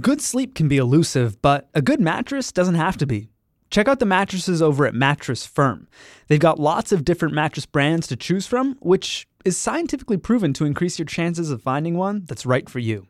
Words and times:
Good 0.00 0.20
sleep 0.20 0.56
can 0.56 0.66
be 0.66 0.76
elusive, 0.76 1.40
but 1.40 1.68
a 1.72 1.80
good 1.80 2.00
mattress 2.00 2.50
doesn't 2.50 2.74
have 2.74 2.96
to 2.96 3.06
be. 3.06 3.28
Check 3.70 3.86
out 3.86 4.00
the 4.00 4.06
mattresses 4.06 4.60
over 4.60 4.86
at 4.86 4.94
Mattress 4.94 5.46
Firm. 5.46 5.86
They've 6.26 6.40
got 6.40 6.58
lots 6.58 6.90
of 6.90 7.04
different 7.04 7.32
mattress 7.32 7.64
brands 7.64 8.08
to 8.08 8.16
choose 8.16 8.44
from, 8.44 8.76
which 8.80 9.28
is 9.44 9.56
scientifically 9.56 10.16
proven 10.16 10.52
to 10.54 10.64
increase 10.64 10.98
your 10.98 11.06
chances 11.06 11.52
of 11.52 11.62
finding 11.62 11.96
one 11.96 12.24
that's 12.24 12.44
right 12.44 12.68
for 12.68 12.80
you. 12.80 13.06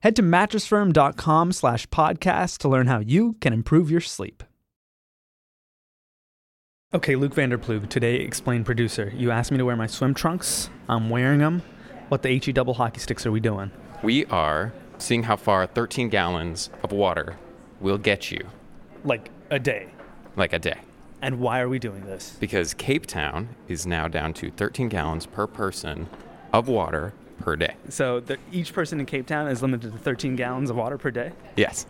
Head 0.00 0.14
to 0.14 0.22
mattressfirm.com 0.22 1.50
slash 1.50 1.88
podcast 1.88 2.58
to 2.58 2.68
learn 2.68 2.86
how 2.86 3.00
you 3.00 3.34
can 3.40 3.52
improve 3.52 3.90
your 3.90 4.00
sleep. 4.00 4.44
Okay, 6.94 7.16
Luke 7.16 7.34
Vander 7.34 7.58
Ploeg, 7.58 7.88
today 7.88 8.16
explain 8.16 8.62
producer. 8.62 9.12
You 9.16 9.32
asked 9.32 9.50
me 9.50 9.58
to 9.58 9.64
wear 9.64 9.76
my 9.76 9.88
swim 9.88 10.14
trunks. 10.14 10.70
I'm 10.88 11.10
wearing 11.10 11.40
them. 11.40 11.62
What 12.10 12.22
the 12.22 12.28
HE 12.38 12.52
double 12.52 12.74
hockey 12.74 13.00
sticks 13.00 13.26
are 13.26 13.32
we 13.32 13.40
doing? 13.40 13.72
We 14.04 14.24
are 14.26 14.72
seeing 14.98 15.24
how 15.24 15.36
far 15.36 15.66
13 15.66 16.08
gallons 16.08 16.70
of 16.82 16.92
water 16.92 17.36
will 17.80 17.98
get 17.98 18.30
you, 18.30 18.46
Like 19.04 19.30
a 19.50 19.58
day. 19.58 19.88
like 20.36 20.52
a 20.52 20.58
day. 20.58 20.78
And 21.20 21.38
why 21.40 21.60
are 21.60 21.68
we 21.68 21.78
doing 21.78 22.04
this? 22.06 22.36
Because 22.40 22.74
Cape 22.74 23.06
Town 23.06 23.48
is 23.68 23.86
now 23.86 24.08
down 24.08 24.32
to 24.34 24.50
13 24.50 24.88
gallons 24.88 25.26
per 25.26 25.46
person 25.46 26.08
of 26.52 26.68
water 26.68 27.12
per 27.40 27.54
day. 27.56 27.74
So 27.88 28.20
the, 28.20 28.38
each 28.50 28.72
person 28.72 28.98
in 29.00 29.06
Cape 29.06 29.26
Town 29.26 29.48
is 29.48 29.62
limited 29.62 29.92
to 29.92 29.98
13 29.98 30.36
gallons 30.36 30.68
of 30.70 30.76
water 30.76 30.98
per 30.98 31.10
day? 31.10 31.32
Yes. 31.56 31.86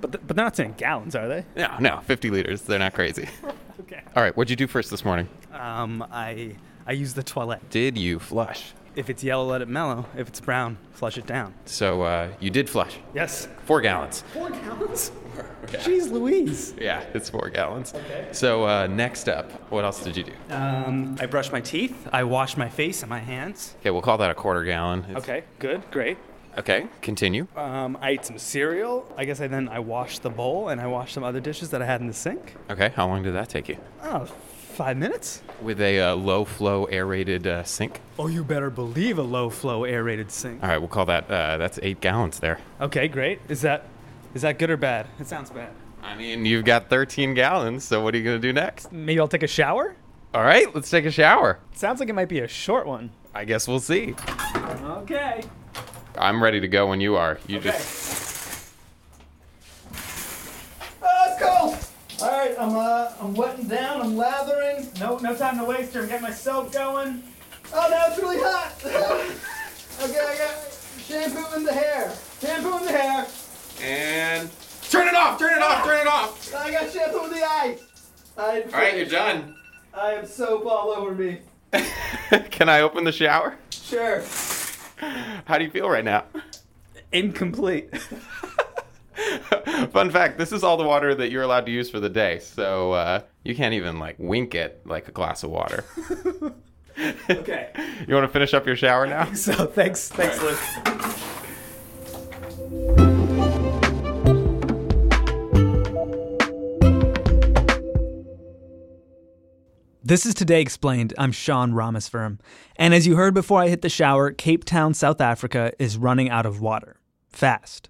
But, 0.00 0.12
th- 0.12 0.24
but 0.26 0.36
they're 0.36 0.44
not 0.44 0.56
saying 0.56 0.74
gallons, 0.78 1.14
are 1.14 1.28
they? 1.28 1.44
No, 1.56 1.76
no, 1.78 2.00
50 2.06 2.30
liters. 2.30 2.62
They're 2.62 2.78
not 2.78 2.94
crazy. 2.94 3.28
Okay. 3.80 4.02
All 4.14 4.22
right, 4.22 4.36
what'd 4.36 4.50
you 4.50 4.54
do 4.54 4.66
first 4.68 4.90
this 4.90 5.04
morning? 5.04 5.26
Um, 5.52 6.04
I 6.12 6.54
I 6.86 6.92
use 6.92 7.14
the 7.14 7.22
toilet. 7.22 7.68
Did 7.70 7.96
you 7.98 8.18
flush? 8.18 8.74
If 8.94 9.08
it's 9.08 9.24
yellow, 9.24 9.46
let 9.46 9.62
it 9.62 9.68
mellow. 9.68 10.04
If 10.16 10.28
it's 10.28 10.40
brown, 10.40 10.76
flush 10.92 11.16
it 11.16 11.26
down. 11.26 11.54
So 11.64 12.02
uh, 12.02 12.28
you 12.40 12.50
did 12.50 12.68
flush. 12.68 12.98
Yes. 13.14 13.48
Four 13.64 13.80
gallons. 13.80 14.22
Four 14.34 14.50
gallons? 14.50 15.12
Jeez 15.66 16.10
Louise. 16.10 16.74
Yeah, 16.78 17.02
it's 17.14 17.30
four 17.30 17.48
gallons. 17.48 17.94
Okay. 17.94 18.28
So 18.32 18.64
uh, 18.66 18.86
next 18.88 19.28
up, 19.30 19.50
what 19.70 19.84
else 19.84 20.04
did 20.04 20.16
you 20.16 20.24
do? 20.24 20.32
Um, 20.50 21.16
I 21.20 21.24
brush 21.26 21.50
my 21.50 21.60
teeth. 21.62 22.06
I 22.12 22.24
wash 22.24 22.56
my 22.58 22.68
face 22.68 23.02
and 23.02 23.08
my 23.08 23.18
hands. 23.20 23.74
Okay, 23.80 23.90
we'll 23.90 24.02
call 24.02 24.18
that 24.18 24.30
a 24.30 24.34
quarter 24.34 24.62
gallon. 24.64 25.00
It's- 25.04 25.16
Okay, 25.22 25.44
good, 25.58 25.82
great. 25.90 26.18
Okay, 26.58 26.86
continue. 27.00 27.46
Um, 27.56 27.96
I 28.02 28.10
ate 28.10 28.26
some 28.26 28.36
cereal. 28.36 29.10
I 29.16 29.24
guess 29.24 29.40
I 29.40 29.46
then 29.46 29.68
I 29.70 29.78
washed 29.78 30.22
the 30.22 30.28
bowl 30.28 30.68
and 30.68 30.82
I 30.82 30.86
washed 30.86 31.14
some 31.14 31.24
other 31.24 31.40
dishes 31.40 31.70
that 31.70 31.80
I 31.80 31.86
had 31.86 32.02
in 32.02 32.08
the 32.08 32.12
sink. 32.12 32.56
Okay, 32.68 32.90
how 32.94 33.06
long 33.06 33.22
did 33.22 33.32
that 33.34 33.48
take 33.48 33.70
you? 33.70 33.78
Oh, 34.02 34.28
five 34.72 34.96
minutes? 34.96 35.42
With 35.60 35.80
a 35.80 36.00
uh, 36.00 36.14
low 36.16 36.44
flow 36.44 36.86
aerated 36.86 37.46
uh, 37.46 37.62
sink. 37.64 38.00
Oh, 38.18 38.26
you 38.26 38.42
better 38.42 38.70
believe 38.70 39.18
a 39.18 39.22
low 39.22 39.50
flow 39.50 39.84
aerated 39.84 40.30
sink. 40.30 40.62
All 40.62 40.68
right, 40.68 40.78
we'll 40.78 40.88
call 40.88 41.06
that, 41.06 41.30
uh, 41.30 41.58
that's 41.58 41.78
eight 41.82 42.00
gallons 42.00 42.40
there. 42.40 42.58
Okay, 42.80 43.08
great. 43.08 43.40
Is 43.48 43.60
that 43.62 43.86
is 44.34 44.42
that 44.42 44.58
good 44.58 44.70
or 44.70 44.76
bad? 44.78 45.06
It 45.20 45.26
sounds 45.26 45.50
bad. 45.50 45.70
I 46.02 46.16
mean, 46.16 46.46
you've 46.46 46.64
got 46.64 46.88
13 46.88 47.34
gallons, 47.34 47.84
so 47.84 48.02
what 48.02 48.14
are 48.14 48.18
you 48.18 48.24
going 48.24 48.40
to 48.40 48.48
do 48.48 48.52
next? 48.52 48.90
Maybe 48.90 49.20
I'll 49.20 49.28
take 49.28 49.42
a 49.42 49.46
shower? 49.46 49.94
All 50.34 50.42
right, 50.42 50.74
let's 50.74 50.88
take 50.90 51.04
a 51.04 51.10
shower. 51.10 51.58
Sounds 51.74 52.00
like 52.00 52.08
it 52.08 52.14
might 52.14 52.28
be 52.28 52.40
a 52.40 52.48
short 52.48 52.86
one. 52.86 53.10
I 53.34 53.44
guess 53.44 53.68
we'll 53.68 53.80
see. 53.80 54.14
Okay. 54.56 55.42
I'm 56.16 56.42
ready 56.42 56.60
to 56.60 56.68
go 56.68 56.86
when 56.88 57.00
you 57.00 57.16
are. 57.16 57.38
You 57.46 57.60
just. 57.60 58.72
Oh, 61.02 61.26
it's 61.28 61.42
cold. 61.42 61.76
All 62.22 62.38
right, 62.38 62.51
I'm 62.62 62.76
uh, 62.76 63.10
I'm 63.20 63.34
wetting 63.34 63.66
down. 63.66 64.02
I'm 64.02 64.16
lathering. 64.16 64.88
No, 65.00 65.18
no 65.18 65.34
time 65.34 65.58
to 65.58 65.64
waste 65.64 65.94
here. 65.94 66.02
I'm 66.02 66.08
getting 66.08 66.22
my 66.22 66.30
soap 66.30 66.72
going. 66.72 67.20
Oh, 67.74 67.88
now 67.90 68.04
it's 68.06 68.18
really 68.18 68.38
hot. 68.38 68.72
okay, 70.00 70.20
I 70.20 70.38
got 70.38 70.54
shampoo 71.04 71.56
in 71.56 71.64
the 71.64 71.72
hair. 71.72 72.12
Shampoo 72.40 72.78
in 72.78 72.84
the 72.84 72.92
hair. 72.92 73.26
And. 73.82 74.48
Turn 74.90 75.08
it 75.08 75.14
off! 75.14 75.38
Turn 75.38 75.56
it 75.56 75.62
off! 75.62 75.84
Turn 75.84 76.00
it 76.00 76.06
off! 76.06 76.54
I 76.54 76.70
got 76.70 76.92
shampoo 76.92 77.24
in 77.24 77.30
the 77.30 77.44
eyes. 77.44 77.80
I, 78.36 78.62
All 78.62 78.70
right, 78.72 78.96
you're 78.96 79.06
done. 79.06 79.56
I 79.92 80.10
have 80.10 80.28
soap 80.28 80.66
all 80.66 80.90
over 80.90 81.14
me. 81.14 81.38
Can 82.50 82.68
I 82.68 82.82
open 82.82 83.02
the 83.02 83.12
shower? 83.12 83.56
Sure. 83.70 84.22
How 85.46 85.58
do 85.58 85.64
you 85.64 85.70
feel 85.70 85.88
right 85.88 86.04
now? 86.04 86.26
Incomplete. 87.10 87.90
Fun 89.92 90.10
fact: 90.10 90.38
This 90.38 90.52
is 90.52 90.64
all 90.64 90.76
the 90.76 90.84
water 90.84 91.14
that 91.14 91.30
you're 91.30 91.42
allowed 91.42 91.66
to 91.66 91.72
use 91.72 91.90
for 91.90 92.00
the 92.00 92.08
day, 92.08 92.38
so 92.38 92.92
uh, 92.92 93.20
you 93.44 93.54
can't 93.54 93.74
even 93.74 93.98
like 93.98 94.16
wink 94.18 94.54
it 94.54 94.80
like 94.84 95.08
a 95.08 95.12
glass 95.12 95.42
of 95.42 95.50
water. 95.50 95.84
okay. 97.30 97.70
You 98.06 98.14
want 98.14 98.24
to 98.24 98.32
finish 98.32 98.52
up 98.52 98.66
your 98.66 98.74
shower 98.74 99.06
now? 99.06 99.32
So 99.32 99.66
thanks, 99.66 100.08
thanks, 100.08 100.42
Luke. 100.42 100.58
This 110.04 110.26
is 110.26 110.34
Today 110.34 110.60
Explained. 110.60 111.14
I'm 111.16 111.30
Sean 111.30 111.72
Rameswaram. 111.72 112.40
And 112.74 112.92
as 112.92 113.06
you 113.06 113.14
heard 113.14 113.34
before 113.34 113.60
I 113.60 113.68
hit 113.68 113.82
the 113.82 113.88
shower, 113.88 114.32
Cape 114.32 114.64
Town, 114.64 114.94
South 114.94 115.20
Africa 115.20 115.72
is 115.78 115.96
running 115.96 116.28
out 116.28 116.44
of 116.44 116.60
water. 116.60 117.00
Fast. 117.28 117.88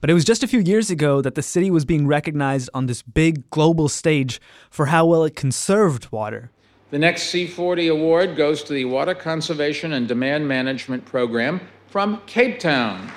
But 0.00 0.10
it 0.10 0.14
was 0.14 0.24
just 0.24 0.42
a 0.42 0.48
few 0.48 0.60
years 0.60 0.90
ago 0.90 1.20
that 1.20 1.34
the 1.34 1.42
city 1.42 1.70
was 1.70 1.84
being 1.84 2.06
recognized 2.06 2.70
on 2.74 2.86
this 2.86 3.02
big 3.02 3.48
global 3.50 3.88
stage 3.88 4.40
for 4.70 4.86
how 4.86 5.06
well 5.06 5.24
it 5.24 5.36
conserved 5.36 6.10
water. 6.10 6.50
The 6.90 6.98
next 6.98 7.32
C40 7.32 7.90
award 7.90 8.36
goes 8.36 8.62
to 8.64 8.72
the 8.74 8.84
Water 8.84 9.14
Conservation 9.14 9.94
and 9.94 10.06
Demand 10.06 10.46
Management 10.46 11.04
Program 11.06 11.60
from 11.86 12.20
Cape 12.26 12.58
Town. 12.58 13.10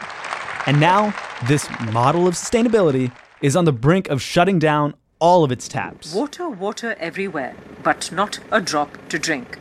And 0.66 0.80
now, 0.80 1.14
this 1.48 1.70
model 1.92 2.28
of 2.28 2.36
sustainability 2.36 3.12
is 3.42 3.56
on 3.56 3.66
the 3.66 3.74
brink 3.74 4.08
of 4.10 4.22
shutting 4.22 4.60
down 4.60 4.94
all 5.20 5.44
of 5.44 5.52
its 5.52 5.68
taps. 5.68 6.14
Water, 6.14 6.50
water 6.50 6.96
everywhere, 7.00 7.56
but 7.84 8.12
not 8.12 8.40
a 8.52 8.62
drop 8.62 8.98
to 9.10 9.20
drink. 9.20 9.60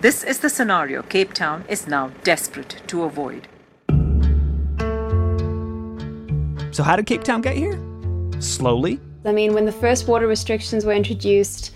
This 0.00 0.24
is 0.24 0.40
the 0.40 0.48
scenario 0.48 1.02
Cape 1.02 1.32
Town 1.32 1.64
is 1.68 1.86
now 1.86 2.10
desperate 2.24 2.82
to 2.88 3.04
avoid. 3.04 3.48
So, 6.72 6.82
how 6.82 6.96
did 6.96 7.06
Cape 7.06 7.22
Town 7.22 7.42
get 7.42 7.54
here? 7.54 7.78
Slowly. 8.40 8.98
I 9.24 9.32
mean, 9.32 9.52
when 9.52 9.66
the 9.66 9.72
first 9.72 10.08
water 10.08 10.26
restrictions 10.26 10.84
were 10.84 10.92
introduced 10.92 11.72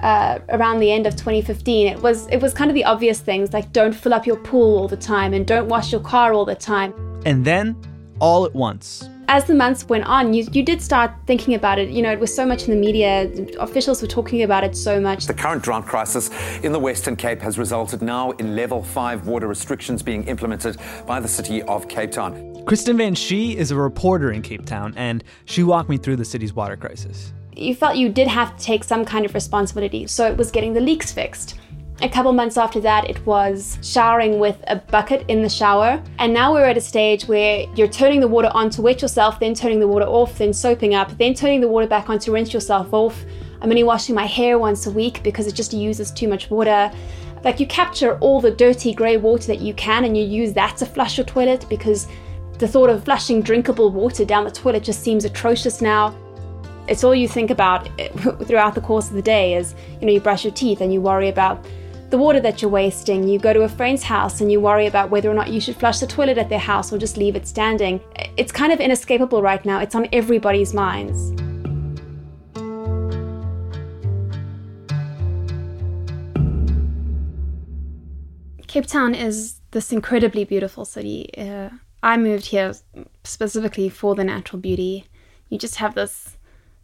uh, 0.00 0.38
around 0.48 0.80
the 0.80 0.90
end 0.90 1.06
of 1.06 1.14
2015, 1.14 1.86
it 1.86 2.02
was 2.02 2.26
it 2.28 2.38
was 2.38 2.54
kind 2.54 2.70
of 2.70 2.74
the 2.74 2.84
obvious 2.84 3.20
things 3.20 3.52
like 3.52 3.72
don't 3.72 3.92
fill 3.94 4.14
up 4.14 4.26
your 4.26 4.36
pool 4.36 4.78
all 4.78 4.88
the 4.88 4.96
time 4.96 5.34
and 5.34 5.46
don't 5.46 5.68
wash 5.68 5.92
your 5.92 6.00
car 6.00 6.32
all 6.32 6.46
the 6.46 6.54
time. 6.54 6.94
And 7.26 7.44
then, 7.44 7.76
all 8.20 8.46
at 8.46 8.54
once. 8.54 9.08
As 9.30 9.44
the 9.44 9.54
months 9.54 9.86
went 9.90 10.04
on, 10.04 10.32
you, 10.32 10.46
you 10.52 10.62
did 10.62 10.80
start 10.80 11.10
thinking 11.26 11.52
about 11.52 11.78
it. 11.78 11.90
You 11.90 12.00
know, 12.00 12.10
it 12.10 12.18
was 12.18 12.34
so 12.34 12.46
much 12.46 12.66
in 12.66 12.70
the 12.70 12.80
media, 12.80 13.30
officials 13.60 14.00
were 14.00 14.08
talking 14.08 14.42
about 14.42 14.64
it 14.64 14.74
so 14.74 14.98
much. 14.98 15.26
The 15.26 15.34
current 15.34 15.62
drought 15.62 15.84
crisis 15.84 16.30
in 16.62 16.72
the 16.72 16.78
Western 16.78 17.14
Cape 17.14 17.42
has 17.42 17.58
resulted 17.58 18.00
now 18.00 18.30
in 18.32 18.56
level 18.56 18.82
5 18.82 19.26
water 19.26 19.46
restrictions 19.46 20.02
being 20.02 20.24
implemented 20.24 20.78
by 21.06 21.20
the 21.20 21.28
city 21.28 21.60
of 21.64 21.88
Cape 21.88 22.10
Town. 22.10 22.64
Kristen 22.64 22.96
Van 22.96 23.14
Schie 23.14 23.54
is 23.54 23.70
a 23.70 23.76
reporter 23.76 24.32
in 24.32 24.40
Cape 24.40 24.64
Town, 24.64 24.94
and 24.96 25.22
she 25.44 25.62
walked 25.62 25.90
me 25.90 25.98
through 25.98 26.16
the 26.16 26.24
city's 26.24 26.54
water 26.54 26.78
crisis. 26.78 27.34
You 27.54 27.74
felt 27.74 27.96
you 27.96 28.08
did 28.08 28.28
have 28.28 28.56
to 28.56 28.64
take 28.64 28.82
some 28.82 29.04
kind 29.04 29.26
of 29.26 29.34
responsibility, 29.34 30.06
so 30.06 30.26
it 30.26 30.38
was 30.38 30.50
getting 30.50 30.72
the 30.72 30.80
leaks 30.80 31.12
fixed. 31.12 31.58
A 32.00 32.08
couple 32.08 32.32
months 32.32 32.56
after 32.56 32.78
that, 32.82 33.10
it 33.10 33.26
was 33.26 33.76
showering 33.82 34.38
with 34.38 34.62
a 34.68 34.76
bucket 34.76 35.24
in 35.26 35.42
the 35.42 35.48
shower. 35.48 36.00
And 36.20 36.32
now 36.32 36.52
we're 36.52 36.64
at 36.64 36.76
a 36.76 36.80
stage 36.80 37.26
where 37.26 37.66
you're 37.74 37.88
turning 37.88 38.20
the 38.20 38.28
water 38.28 38.50
on 38.54 38.70
to 38.70 38.82
wet 38.82 39.02
yourself, 39.02 39.40
then 39.40 39.52
turning 39.52 39.80
the 39.80 39.88
water 39.88 40.04
off, 40.04 40.38
then 40.38 40.52
soaping 40.52 40.94
up, 40.94 41.18
then 41.18 41.34
turning 41.34 41.60
the 41.60 41.66
water 41.66 41.88
back 41.88 42.08
on 42.08 42.20
to 42.20 42.30
rinse 42.30 42.52
yourself 42.52 42.94
off. 42.94 43.24
I'm 43.60 43.70
only 43.70 43.82
washing 43.82 44.14
my 44.14 44.26
hair 44.26 44.60
once 44.60 44.86
a 44.86 44.92
week 44.92 45.24
because 45.24 45.48
it 45.48 45.56
just 45.56 45.72
uses 45.72 46.12
too 46.12 46.28
much 46.28 46.48
water. 46.50 46.92
Like 47.42 47.58
you 47.58 47.66
capture 47.66 48.16
all 48.18 48.40
the 48.40 48.52
dirty 48.52 48.94
grey 48.94 49.16
water 49.16 49.48
that 49.48 49.60
you 49.60 49.74
can 49.74 50.04
and 50.04 50.16
you 50.16 50.22
use 50.22 50.52
that 50.52 50.76
to 50.76 50.86
flush 50.86 51.18
your 51.18 51.26
toilet 51.26 51.66
because 51.68 52.06
the 52.58 52.68
thought 52.68 52.90
of 52.90 53.04
flushing 53.04 53.42
drinkable 53.42 53.90
water 53.90 54.24
down 54.24 54.44
the 54.44 54.52
toilet 54.52 54.84
just 54.84 55.02
seems 55.02 55.24
atrocious 55.24 55.80
now 55.80 56.16
it's 56.88 57.04
all 57.04 57.14
you 57.14 57.28
think 57.28 57.50
about 57.50 57.88
throughout 58.46 58.74
the 58.74 58.80
course 58.80 59.08
of 59.08 59.14
the 59.14 59.22
day 59.22 59.54
is 59.54 59.74
you 60.00 60.06
know 60.06 60.12
you 60.12 60.20
brush 60.20 60.44
your 60.44 60.52
teeth 60.52 60.80
and 60.80 60.92
you 60.92 61.00
worry 61.00 61.28
about 61.28 61.64
the 62.10 62.16
water 62.16 62.40
that 62.40 62.62
you're 62.62 62.70
wasting 62.70 63.28
you 63.28 63.38
go 63.38 63.52
to 63.52 63.62
a 63.62 63.68
friend's 63.68 64.02
house 64.02 64.40
and 64.40 64.50
you 64.50 64.60
worry 64.60 64.86
about 64.86 65.10
whether 65.10 65.30
or 65.30 65.34
not 65.34 65.50
you 65.50 65.60
should 65.60 65.76
flush 65.76 66.00
the 66.00 66.06
toilet 66.06 66.38
at 66.38 66.48
their 66.48 66.58
house 66.58 66.90
or 66.90 66.96
just 66.96 67.18
leave 67.18 67.36
it 67.36 67.46
standing. 67.46 68.00
It's 68.38 68.50
kind 68.50 68.72
of 68.72 68.80
inescapable 68.80 69.42
right 69.42 69.62
now. 69.64 69.80
It's 69.80 69.94
on 69.94 70.08
everybody's 70.10 70.72
minds. 70.72 71.32
Cape 78.68 78.86
town 78.86 79.14
is 79.14 79.60
this 79.72 79.92
incredibly 79.92 80.44
beautiful 80.44 80.84
city. 80.84 81.30
Uh, 81.36 81.70
i 82.02 82.16
moved 82.16 82.46
here 82.46 82.72
specifically 83.24 83.90
for 83.90 84.14
the 84.14 84.24
natural 84.24 84.60
beauty. 84.60 85.04
You 85.50 85.58
just 85.58 85.76
have 85.76 85.94
this 85.94 86.37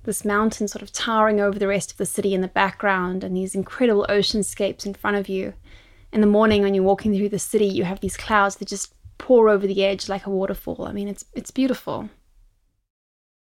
this 0.04 0.24
mountain 0.24 0.68
sort 0.68 0.82
of 0.82 0.92
towering 0.92 1.40
over 1.40 1.58
the 1.58 1.68
rest 1.68 1.90
of 1.90 1.96
the 1.96 2.06
city 2.06 2.34
in 2.34 2.40
the 2.40 2.48
background 2.48 3.24
and 3.24 3.36
these 3.36 3.54
incredible 3.54 4.06
oceanscapes 4.08 4.86
in 4.86 4.94
front 4.94 5.16
of 5.16 5.28
you. 5.28 5.54
In 6.12 6.20
the 6.20 6.26
morning 6.26 6.62
when 6.62 6.74
you're 6.74 6.84
walking 6.84 7.14
through 7.14 7.30
the 7.30 7.38
city, 7.38 7.66
you 7.66 7.84
have 7.84 8.00
these 8.00 8.16
clouds 8.16 8.56
that 8.56 8.68
just 8.68 8.94
pour 9.18 9.48
over 9.48 9.66
the 9.66 9.84
edge 9.84 10.08
like 10.08 10.26
a 10.26 10.30
waterfall. 10.30 10.84
I 10.86 10.92
mean, 10.92 11.08
it's 11.08 11.24
it's 11.34 11.50
beautiful. 11.50 12.08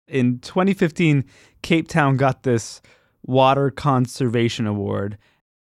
In 0.09 0.39
2015, 0.39 1.25
Cape 1.63 1.87
Town 1.87 2.17
got 2.17 2.43
this 2.43 2.81
Water 3.23 3.71
Conservation 3.71 4.67
Award. 4.67 5.19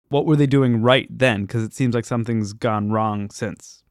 What 0.10 0.26
were 0.26 0.36
they 0.36 0.48
doing 0.48 0.82
right 0.82 1.08
then? 1.10 1.44
Because 1.44 1.64
it 1.64 1.74
seems 1.74 1.94
like 1.94 2.06
something's 2.06 2.54
gone 2.54 2.92
wrong 2.92 3.30
since. 3.30 3.83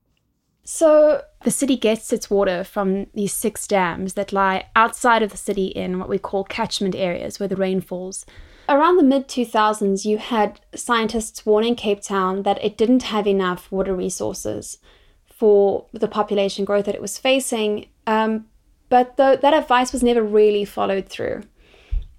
So, 0.64 1.22
the 1.42 1.50
city 1.50 1.76
gets 1.76 2.12
its 2.12 2.30
water 2.30 2.62
from 2.62 3.06
these 3.14 3.32
six 3.32 3.66
dams 3.66 4.14
that 4.14 4.32
lie 4.32 4.66
outside 4.76 5.22
of 5.22 5.32
the 5.32 5.36
city 5.36 5.66
in 5.66 5.98
what 5.98 6.08
we 6.08 6.18
call 6.18 6.44
catchment 6.44 6.94
areas 6.94 7.40
where 7.40 7.48
the 7.48 7.56
rain 7.56 7.80
falls. 7.80 8.24
Around 8.68 8.96
the 8.96 9.02
mid 9.02 9.26
2000s, 9.26 10.04
you 10.04 10.18
had 10.18 10.60
scientists 10.74 11.44
warning 11.44 11.74
Cape 11.74 12.00
Town 12.00 12.44
that 12.44 12.62
it 12.64 12.78
didn't 12.78 13.02
have 13.04 13.26
enough 13.26 13.72
water 13.72 13.94
resources 13.94 14.78
for 15.26 15.86
the 15.92 16.06
population 16.06 16.64
growth 16.64 16.84
that 16.84 16.94
it 16.94 17.02
was 17.02 17.18
facing, 17.18 17.86
um, 18.06 18.46
but 18.88 19.16
the, 19.16 19.38
that 19.42 19.54
advice 19.54 19.92
was 19.92 20.02
never 20.02 20.22
really 20.22 20.64
followed 20.64 21.08
through. 21.08 21.42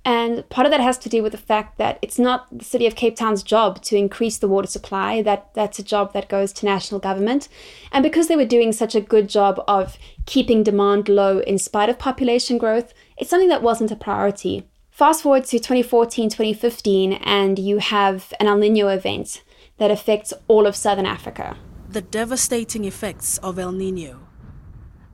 And 0.06 0.48
part 0.50 0.66
of 0.66 0.72
that 0.72 0.82
has 0.82 0.98
to 1.00 1.10
do 1.10 1.24
with 1.24 1.32
the 1.32 1.38
fact 1.38 1.78
that 1.78 1.98
it's 2.02 2.20
not 2.20 2.58
the 2.58 2.66
city 2.66 2.86
of 2.86 2.96
Cape 2.96 3.16
Town's 3.16 3.42
job 3.42 3.82
to 3.84 3.96
increase 3.96 4.38
the 4.38 4.50
water 4.50 4.68
supply. 4.68 5.22
That 5.22 5.54
that's 5.54 5.80
a 5.80 5.84
job 5.84 6.12
that 6.14 6.28
goes 6.28 6.52
to 6.54 6.66
national 6.66 7.00
government. 7.00 7.48
And 7.92 8.04
because 8.04 8.28
they 8.28 8.36
were 8.36 8.46
doing 8.46 8.74
such 8.74 8.96
a 8.96 9.02
good 9.02 9.30
job 9.30 9.64
of 9.68 9.98
keeping 10.26 10.62
demand 10.62 11.08
low 11.08 11.40
in 11.40 11.58
spite 11.58 11.90
of 11.90 12.00
population 12.00 12.58
growth, 12.58 12.94
it's 13.18 13.30
something 13.30 13.50
that 13.50 13.64
wasn't 13.64 13.92
a 13.92 13.96
priority. 13.96 14.68
Fast 14.92 15.24
forward 15.24 15.46
to 15.46 15.58
2014, 15.58 16.30
2015, 16.30 17.14
and 17.14 17.58
you 17.58 17.80
have 17.80 18.34
an 18.40 18.48
El 18.48 18.58
Nino 18.58 18.90
event 18.90 19.42
that 19.78 19.90
affects 19.90 20.34
all 20.48 20.68
of 20.68 20.76
southern 20.76 21.06
Africa. 21.06 21.58
The 21.90 22.02
devastating 22.02 22.86
effects 22.86 23.38
of 23.40 23.58
El 23.58 23.72
Nino. 23.72 24.20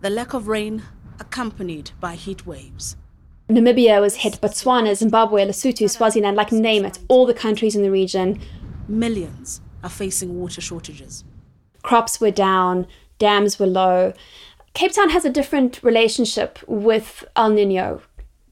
The 0.01 0.09
lack 0.09 0.33
of 0.33 0.47
rain 0.47 0.83
accompanied 1.19 1.91
by 1.99 2.15
heat 2.15 2.45
waves. 2.45 2.97
Namibia 3.49 3.99
was 3.99 4.17
hit, 4.17 4.39
Botswana, 4.41 4.95
Zimbabwe, 4.95 5.43
Lesotho, 5.43 5.89
Swaziland, 5.89 6.37
like 6.37 6.51
name 6.51 6.85
it, 6.85 6.99
all 7.07 7.25
the 7.25 7.33
countries 7.33 7.75
in 7.75 7.81
the 7.81 7.89
region. 7.89 8.39
Millions 8.87 9.61
are 9.83 9.89
facing 9.89 10.39
water 10.39 10.61
shortages. 10.61 11.23
Crops 11.81 12.21
were 12.21 12.29
down, 12.29 12.85
dams 13.17 13.57
were 13.57 13.65
low. 13.65 14.13
Cape 14.75 14.91
Town 14.93 15.09
has 15.09 15.25
a 15.25 15.31
different 15.31 15.81
relationship 15.81 16.59
with 16.67 17.25
El 17.35 17.49
Nino. 17.49 18.01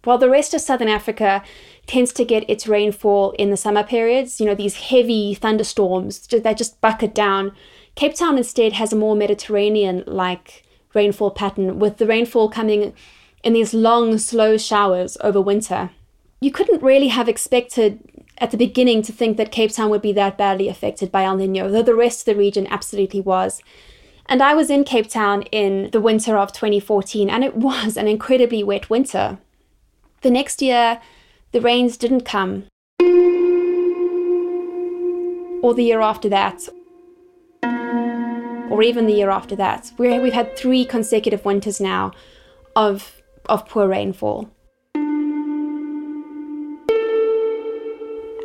While 0.03 0.17
the 0.17 0.31
rest 0.31 0.55
of 0.55 0.61
southern 0.61 0.88
Africa 0.88 1.43
tends 1.85 2.11
to 2.13 2.25
get 2.25 2.50
its 2.50 2.67
rainfall 2.67 3.31
in 3.31 3.51
the 3.51 3.57
summer 3.57 3.83
periods, 3.83 4.39
you 4.39 4.47
know, 4.47 4.55
these 4.55 4.77
heavy 4.77 5.35
thunderstorms 5.35 6.25
that 6.25 6.57
just 6.57 6.81
bucket 6.81 7.13
down, 7.13 7.51
Cape 7.93 8.15
Town 8.15 8.35
instead 8.38 8.73
has 8.73 8.91
a 8.91 8.95
more 8.95 9.15
Mediterranean 9.15 10.03
like 10.07 10.63
rainfall 10.95 11.29
pattern, 11.29 11.77
with 11.77 11.97
the 11.97 12.07
rainfall 12.07 12.50
coming 12.50 12.93
in 13.47 13.53
these 13.53 13.73
long, 13.73 14.17
slow 14.17 14.57
showers 14.57 15.17
over 15.21 15.39
winter. 15.39 15.89
You 16.41 16.51
couldn't 16.51 16.83
really 16.83 17.07
have 17.07 17.29
expected 17.29 18.25
at 18.39 18.51
the 18.51 18.57
beginning 18.57 19.01
to 19.03 19.13
think 19.13 19.38
that 19.38 19.53
Cape 19.53 19.71
Town 19.71 19.89
would 19.89 20.01
be 20.01 20.11
that 20.11 20.38
badly 20.38 20.67
affected 20.67 21.13
by 21.13 21.23
El 21.23 21.38
Nino, 21.38 21.71
though 21.71 21.81
the 21.81 21.95
rest 21.95 22.19
of 22.19 22.25
the 22.25 22.38
region 22.38 22.67
absolutely 22.67 23.21
was. 23.21 23.61
And 24.25 24.44
I 24.44 24.53
was 24.53 24.69
in 24.69 24.83
Cape 24.83 25.07
Town 25.07 25.44
in 25.44 25.89
the 25.91 26.01
winter 26.01 26.38
of 26.38 26.51
2014, 26.51 27.29
and 27.29 27.41
it 27.41 27.55
was 27.69 27.95
an 27.95 28.09
incredibly 28.09 28.65
wet 28.65 28.89
winter. 28.89 29.38
The 30.23 30.29
next 30.29 30.61
year, 30.61 31.00
the 31.53 31.61
rains 31.61 31.95
didn't 31.95 32.25
come. 32.25 32.65
Or 35.63 35.73
the 35.73 35.85
year 35.85 36.01
after 36.01 36.27
that. 36.27 36.67
Or 38.69 38.83
even 38.83 39.07
the 39.07 39.13
year 39.13 39.29
after 39.29 39.55
that. 39.55 39.93
We've 39.97 40.33
had 40.33 40.57
three 40.57 40.83
consecutive 40.83 41.45
winters 41.45 41.79
now 41.79 42.11
of 42.75 43.16
of 43.49 43.67
poor 43.67 43.88
rainfall. 43.88 44.49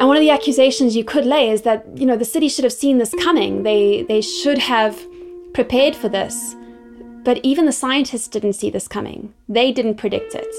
And 0.02 0.08
one 0.08 0.16
of 0.16 0.20
the 0.20 0.30
accusations 0.30 0.96
you 0.96 1.04
could 1.04 1.24
lay 1.24 1.50
is 1.50 1.62
that, 1.62 1.86
you 1.94 2.06
know, 2.06 2.16
the 2.16 2.24
city 2.24 2.48
should 2.48 2.64
have 2.64 2.72
seen 2.72 2.98
this 2.98 3.14
coming. 3.20 3.62
They 3.62 4.02
they 4.02 4.20
should 4.20 4.58
have 4.58 5.00
prepared 5.54 5.94
for 5.94 6.08
this. 6.08 6.56
But 7.24 7.38
even 7.44 7.66
the 7.66 7.72
scientists 7.72 8.26
didn't 8.26 8.54
see 8.54 8.68
this 8.68 8.88
coming. 8.88 9.32
They 9.48 9.70
didn't 9.70 9.98
predict 9.98 10.34
it. 10.34 10.52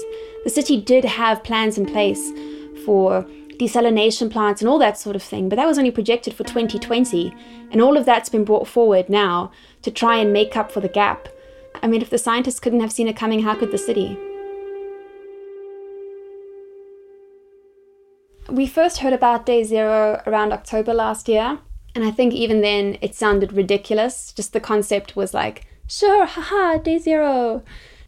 The 0.44 0.50
city 0.50 0.80
did 0.80 1.04
have 1.04 1.44
plans 1.44 1.76
in 1.76 1.84
place 1.84 2.32
for 2.86 3.26
desalination 3.58 4.30
plants 4.30 4.62
and 4.62 4.68
all 4.68 4.78
that 4.78 4.98
sort 4.98 5.14
of 5.14 5.22
thing, 5.22 5.48
but 5.48 5.56
that 5.56 5.66
was 5.66 5.78
only 5.78 5.90
projected 5.90 6.32
for 6.34 6.44
2020. 6.44 7.34
And 7.70 7.82
all 7.82 7.98
of 7.98 8.06
that's 8.06 8.30
been 8.30 8.44
brought 8.44 8.66
forward 8.66 9.10
now 9.10 9.52
to 9.82 9.90
try 9.90 10.16
and 10.16 10.32
make 10.32 10.56
up 10.56 10.72
for 10.72 10.80
the 10.80 10.88
gap. 10.88 11.28
I 11.82 11.86
mean, 11.86 12.00
if 12.00 12.08
the 12.08 12.18
scientists 12.18 12.60
couldn't 12.60 12.80
have 12.80 12.92
seen 12.92 13.08
it 13.08 13.16
coming, 13.16 13.42
how 13.42 13.54
could 13.54 13.72
the 13.72 13.78
city? 13.78 14.18
We 18.54 18.68
first 18.68 18.98
heard 18.98 19.12
about 19.12 19.46
day 19.46 19.64
zero 19.64 20.22
around 20.28 20.52
October 20.52 20.94
last 20.94 21.28
year, 21.28 21.58
and 21.92 22.04
I 22.04 22.12
think 22.12 22.32
even 22.32 22.60
then 22.60 22.98
it 23.00 23.12
sounded 23.12 23.52
ridiculous. 23.52 24.30
Just 24.30 24.52
the 24.52 24.60
concept 24.60 25.16
was 25.16 25.34
like, 25.34 25.66
sure, 25.88 26.24
haha, 26.24 26.78
day 26.78 26.98
zero. 26.98 27.64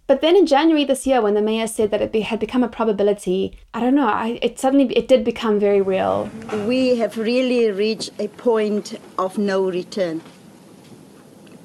But 0.06 0.20
then 0.20 0.37
in 0.37 0.46
January 0.46 0.84
this 0.84 1.04
year, 1.04 1.20
when 1.20 1.34
the 1.34 1.43
mayor 1.43 1.66
said 1.66 1.90
that 1.90 2.00
it 2.00 2.12
be, 2.12 2.20
had 2.20 2.38
become 2.38 2.62
a 2.62 2.69
probability, 2.69 3.58
I 3.75 3.81
don't 3.81 3.96
know, 3.96 4.06
I, 4.06 4.38
it 4.40 4.60
suddenly 4.60 4.84
it 4.96 5.08
did 5.08 5.25
become 5.25 5.58
very 5.58 5.81
real. 5.81 6.31
We 6.64 6.94
have 6.99 7.19
really 7.19 7.69
reached 7.72 8.12
a 8.20 8.28
point 8.28 9.00
of 9.19 9.38
no 9.38 9.69
return. 9.69 10.22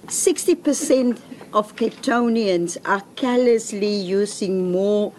60% 0.08 1.20
of 1.54 1.76
Capetonians 1.76 2.78
are 2.84 3.04
carelessly 3.16 3.94
using 3.94 4.72
more 4.72 5.14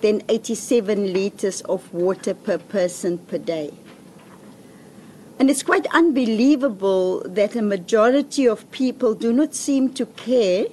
than 0.00 0.22
87 0.28 1.12
liters 1.12 1.60
of 1.62 1.92
water 1.92 2.34
per 2.34 2.58
person 2.58 3.18
per 3.18 3.38
day. 3.38 3.72
And 5.38 5.48
it's 5.48 5.62
quite 5.62 5.86
unbelievable 5.94 7.22
that 7.26 7.56
a 7.56 7.62
majority 7.62 8.46
of 8.46 8.70
people 8.70 9.14
do 9.14 9.32
not 9.32 9.54
seem 9.54 9.92
to 9.94 10.06
care 10.06 10.66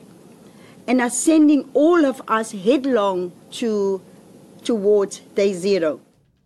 and 0.87 1.01
are 1.01 1.09
sending 1.09 1.69
all 1.73 2.05
of 2.05 2.21
us 2.27 2.51
headlong 2.51 3.31
to 3.51 4.01
towards 4.63 5.19
day 5.35 5.53
zero. 5.53 6.01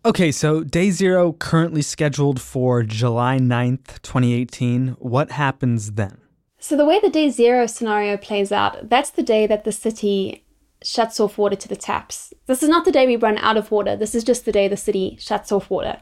Okay, 0.06 0.32
so 0.32 0.64
day 0.64 0.92
zero 0.92 1.32
currently 1.34 1.82
scheduled 1.82 2.42
for 2.42 2.84
July 2.84 3.38
9th, 3.38 4.02
2018. 4.02 4.90
What 5.00 5.32
happens 5.32 5.94
then? 5.94 6.18
So, 6.60 6.78
the 6.78 6.86
way 6.86 7.00
the 7.00 7.10
day 7.10 7.30
zero 7.30 7.66
scenario 7.66 8.18
plays 8.18 8.52
out, 8.52 8.90
that's 8.90 9.10
the 9.10 9.24
day 9.24 9.48
that 9.48 9.64
the 9.64 9.72
city 9.72 10.44
shuts 10.84 11.20
off 11.20 11.38
water 11.38 11.56
to 11.56 11.68
the 11.68 11.76
taps. 11.76 12.34
This 12.48 12.64
is 12.64 12.70
not 12.70 12.86
the 12.86 12.92
day 12.92 13.06
we 13.06 13.16
run 13.16 13.38
out 13.38 13.58
of 13.58 13.72
water. 13.72 13.96
This 13.96 14.16
is 14.16 14.24
just 14.24 14.46
the 14.46 14.52
day 14.52 14.68
the 14.68 14.78
city 14.78 15.18
shuts 15.20 15.52
off 15.52 15.70
water. 15.70 16.02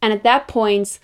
And 0.00 0.12
at 0.12 0.22
that 0.22 0.48
point, 0.48 0.98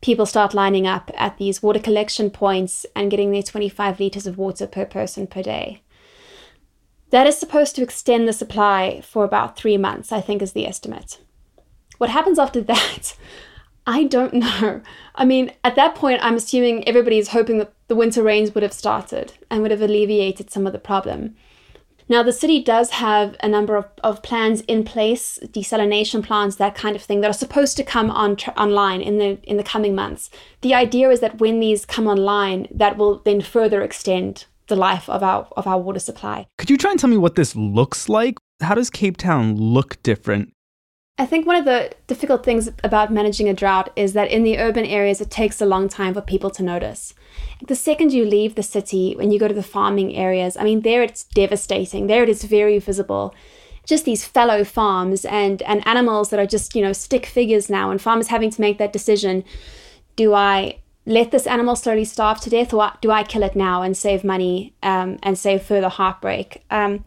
people 0.00 0.26
start 0.26 0.54
lining 0.54 0.86
up 0.86 1.10
at 1.14 1.38
these 1.38 1.62
water 1.62 1.80
collection 1.80 2.30
points 2.30 2.86
and 2.94 3.10
getting 3.10 3.32
their 3.32 3.42
25 3.42 4.00
litres 4.00 4.26
of 4.26 4.38
water 4.38 4.66
per 4.66 4.84
person 4.84 5.26
per 5.26 5.42
day. 5.42 5.82
That 7.10 7.26
is 7.26 7.38
supposed 7.38 7.74
to 7.76 7.82
extend 7.82 8.28
the 8.28 8.32
supply 8.32 9.00
for 9.00 9.24
about 9.24 9.56
three 9.56 9.76
months, 9.76 10.12
I 10.12 10.20
think, 10.20 10.42
is 10.42 10.52
the 10.52 10.66
estimate. 10.66 11.18
What 11.98 12.10
happens 12.10 12.38
after 12.38 12.60
that? 12.62 13.16
I 13.86 14.04
don't 14.04 14.34
know. 14.34 14.82
I 15.14 15.24
mean, 15.24 15.52
at 15.64 15.74
that 15.74 15.94
point, 15.94 16.20
I'm 16.22 16.36
assuming 16.36 16.86
everybody 16.86 17.18
is 17.18 17.28
hoping 17.28 17.58
that 17.58 17.72
the 17.88 17.96
winter 17.96 18.22
rains 18.22 18.54
would 18.54 18.62
have 18.62 18.72
started 18.72 19.32
and 19.50 19.62
would 19.62 19.70
have 19.70 19.82
alleviated 19.82 20.50
some 20.50 20.66
of 20.66 20.72
the 20.72 20.78
problem. 20.78 21.34
Now, 22.10 22.24
the 22.24 22.32
city 22.32 22.60
does 22.60 22.90
have 22.90 23.36
a 23.40 23.48
number 23.48 23.76
of, 23.76 23.86
of 24.02 24.20
plans 24.20 24.62
in 24.62 24.82
place, 24.82 25.38
desalination 25.44 26.24
plants, 26.24 26.56
that 26.56 26.74
kind 26.74 26.96
of 26.96 27.02
thing, 27.02 27.20
that 27.20 27.30
are 27.30 27.32
supposed 27.32 27.76
to 27.76 27.84
come 27.84 28.10
on 28.10 28.34
tr- 28.34 28.50
online 28.56 29.00
in 29.00 29.18
the 29.18 29.38
in 29.44 29.56
the 29.58 29.62
coming 29.62 29.94
months. 29.94 30.28
The 30.62 30.74
idea 30.74 31.08
is 31.10 31.20
that 31.20 31.38
when 31.38 31.60
these 31.60 31.86
come 31.86 32.08
online, 32.08 32.66
that 32.72 32.98
will 32.98 33.20
then 33.24 33.40
further 33.40 33.80
extend 33.80 34.46
the 34.66 34.74
life 34.74 35.08
of 35.08 35.22
our 35.22 35.46
of 35.56 35.68
our 35.68 35.78
water 35.78 36.00
supply. 36.00 36.48
Could 36.58 36.68
you 36.68 36.76
try 36.76 36.90
and 36.90 36.98
tell 36.98 37.10
me 37.10 37.16
what 37.16 37.36
this 37.36 37.54
looks 37.54 38.08
like? 38.08 38.36
How 38.60 38.74
does 38.74 38.90
Cape 38.90 39.16
Town 39.16 39.56
look 39.56 40.02
different 40.02 40.52
I 41.18 41.26
think 41.26 41.46
one 41.46 41.56
of 41.56 41.66
the 41.66 41.92
difficult 42.06 42.44
things 42.44 42.70
about 42.82 43.12
managing 43.12 43.48
a 43.48 43.54
drought 43.54 43.92
is 43.94 44.14
that 44.14 44.30
in 44.30 44.42
the 44.42 44.58
urban 44.58 44.86
areas, 44.86 45.20
it 45.20 45.30
takes 45.30 45.60
a 45.60 45.66
long 45.66 45.88
time 45.88 46.14
for 46.14 46.22
people 46.22 46.50
to 46.50 46.62
notice. 46.62 47.12
The 47.66 47.74
second 47.74 48.12
you 48.12 48.24
leave 48.24 48.54
the 48.54 48.62
city, 48.62 49.14
when 49.14 49.30
you 49.30 49.38
go 49.38 49.46
to 49.46 49.54
the 49.54 49.62
farming 49.62 50.16
areas, 50.16 50.56
I 50.56 50.64
mean, 50.64 50.80
there 50.80 51.02
it's 51.02 51.24
devastating. 51.24 52.06
There 52.06 52.22
it 52.22 52.30
is 52.30 52.44
very 52.44 52.78
visible. 52.78 53.34
Just 53.84 54.06
these 54.06 54.24
fallow 54.24 54.64
farms 54.64 55.26
and, 55.26 55.60
and 55.62 55.86
animals 55.86 56.30
that 56.30 56.40
are 56.40 56.46
just, 56.46 56.74
you 56.74 56.80
know, 56.80 56.94
stick 56.94 57.26
figures 57.26 57.68
now, 57.68 57.90
and 57.90 58.00
farmers 58.00 58.28
having 58.28 58.50
to 58.50 58.60
make 58.60 58.78
that 58.78 58.92
decision 58.92 59.44
do 60.16 60.34
I 60.34 60.80
let 61.06 61.30
this 61.30 61.46
animal 61.46 61.76
slowly 61.76 62.04
starve 62.04 62.40
to 62.42 62.50
death, 62.50 62.72
or 62.74 62.92
do 63.00 63.10
I 63.10 63.24
kill 63.24 63.42
it 63.42 63.56
now 63.56 63.82
and 63.82 63.96
save 63.96 64.22
money 64.22 64.74
um, 64.82 65.18
and 65.22 65.38
save 65.38 65.62
further 65.62 65.88
heartbreak? 65.88 66.62
Um, 66.70 67.04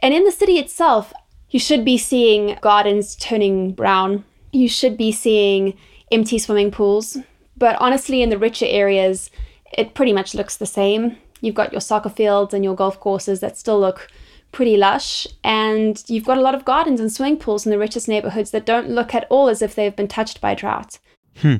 and 0.00 0.14
in 0.14 0.24
the 0.24 0.32
city 0.32 0.58
itself, 0.58 1.12
you 1.52 1.60
should 1.60 1.84
be 1.84 1.98
seeing 1.98 2.58
gardens 2.60 3.14
turning 3.16 3.72
brown. 3.72 4.24
You 4.52 4.68
should 4.68 4.96
be 4.96 5.12
seeing 5.12 5.76
empty 6.10 6.38
swimming 6.38 6.70
pools. 6.70 7.18
But 7.56 7.76
honestly, 7.78 8.22
in 8.22 8.30
the 8.30 8.38
richer 8.38 8.66
areas, 8.66 9.30
it 9.76 9.94
pretty 9.94 10.14
much 10.14 10.34
looks 10.34 10.56
the 10.56 10.66
same. 10.66 11.16
You've 11.42 11.54
got 11.54 11.70
your 11.70 11.82
soccer 11.82 12.08
fields 12.08 12.54
and 12.54 12.64
your 12.64 12.74
golf 12.74 12.98
courses 12.98 13.40
that 13.40 13.58
still 13.58 13.78
look 13.78 14.08
pretty 14.50 14.76
lush, 14.76 15.26
and 15.44 16.02
you've 16.08 16.24
got 16.24 16.38
a 16.38 16.42
lot 16.42 16.54
of 16.54 16.64
gardens 16.64 17.00
and 17.00 17.10
swimming 17.10 17.38
pools 17.38 17.64
in 17.66 17.70
the 17.70 17.78
richest 17.78 18.08
neighborhoods 18.08 18.50
that 18.50 18.66
don't 18.66 18.88
look 18.88 19.14
at 19.14 19.26
all 19.30 19.48
as 19.48 19.62
if 19.62 19.74
they've 19.74 19.96
been 19.96 20.08
touched 20.08 20.40
by 20.40 20.54
drought. 20.54 20.98
Hmm. 21.38 21.56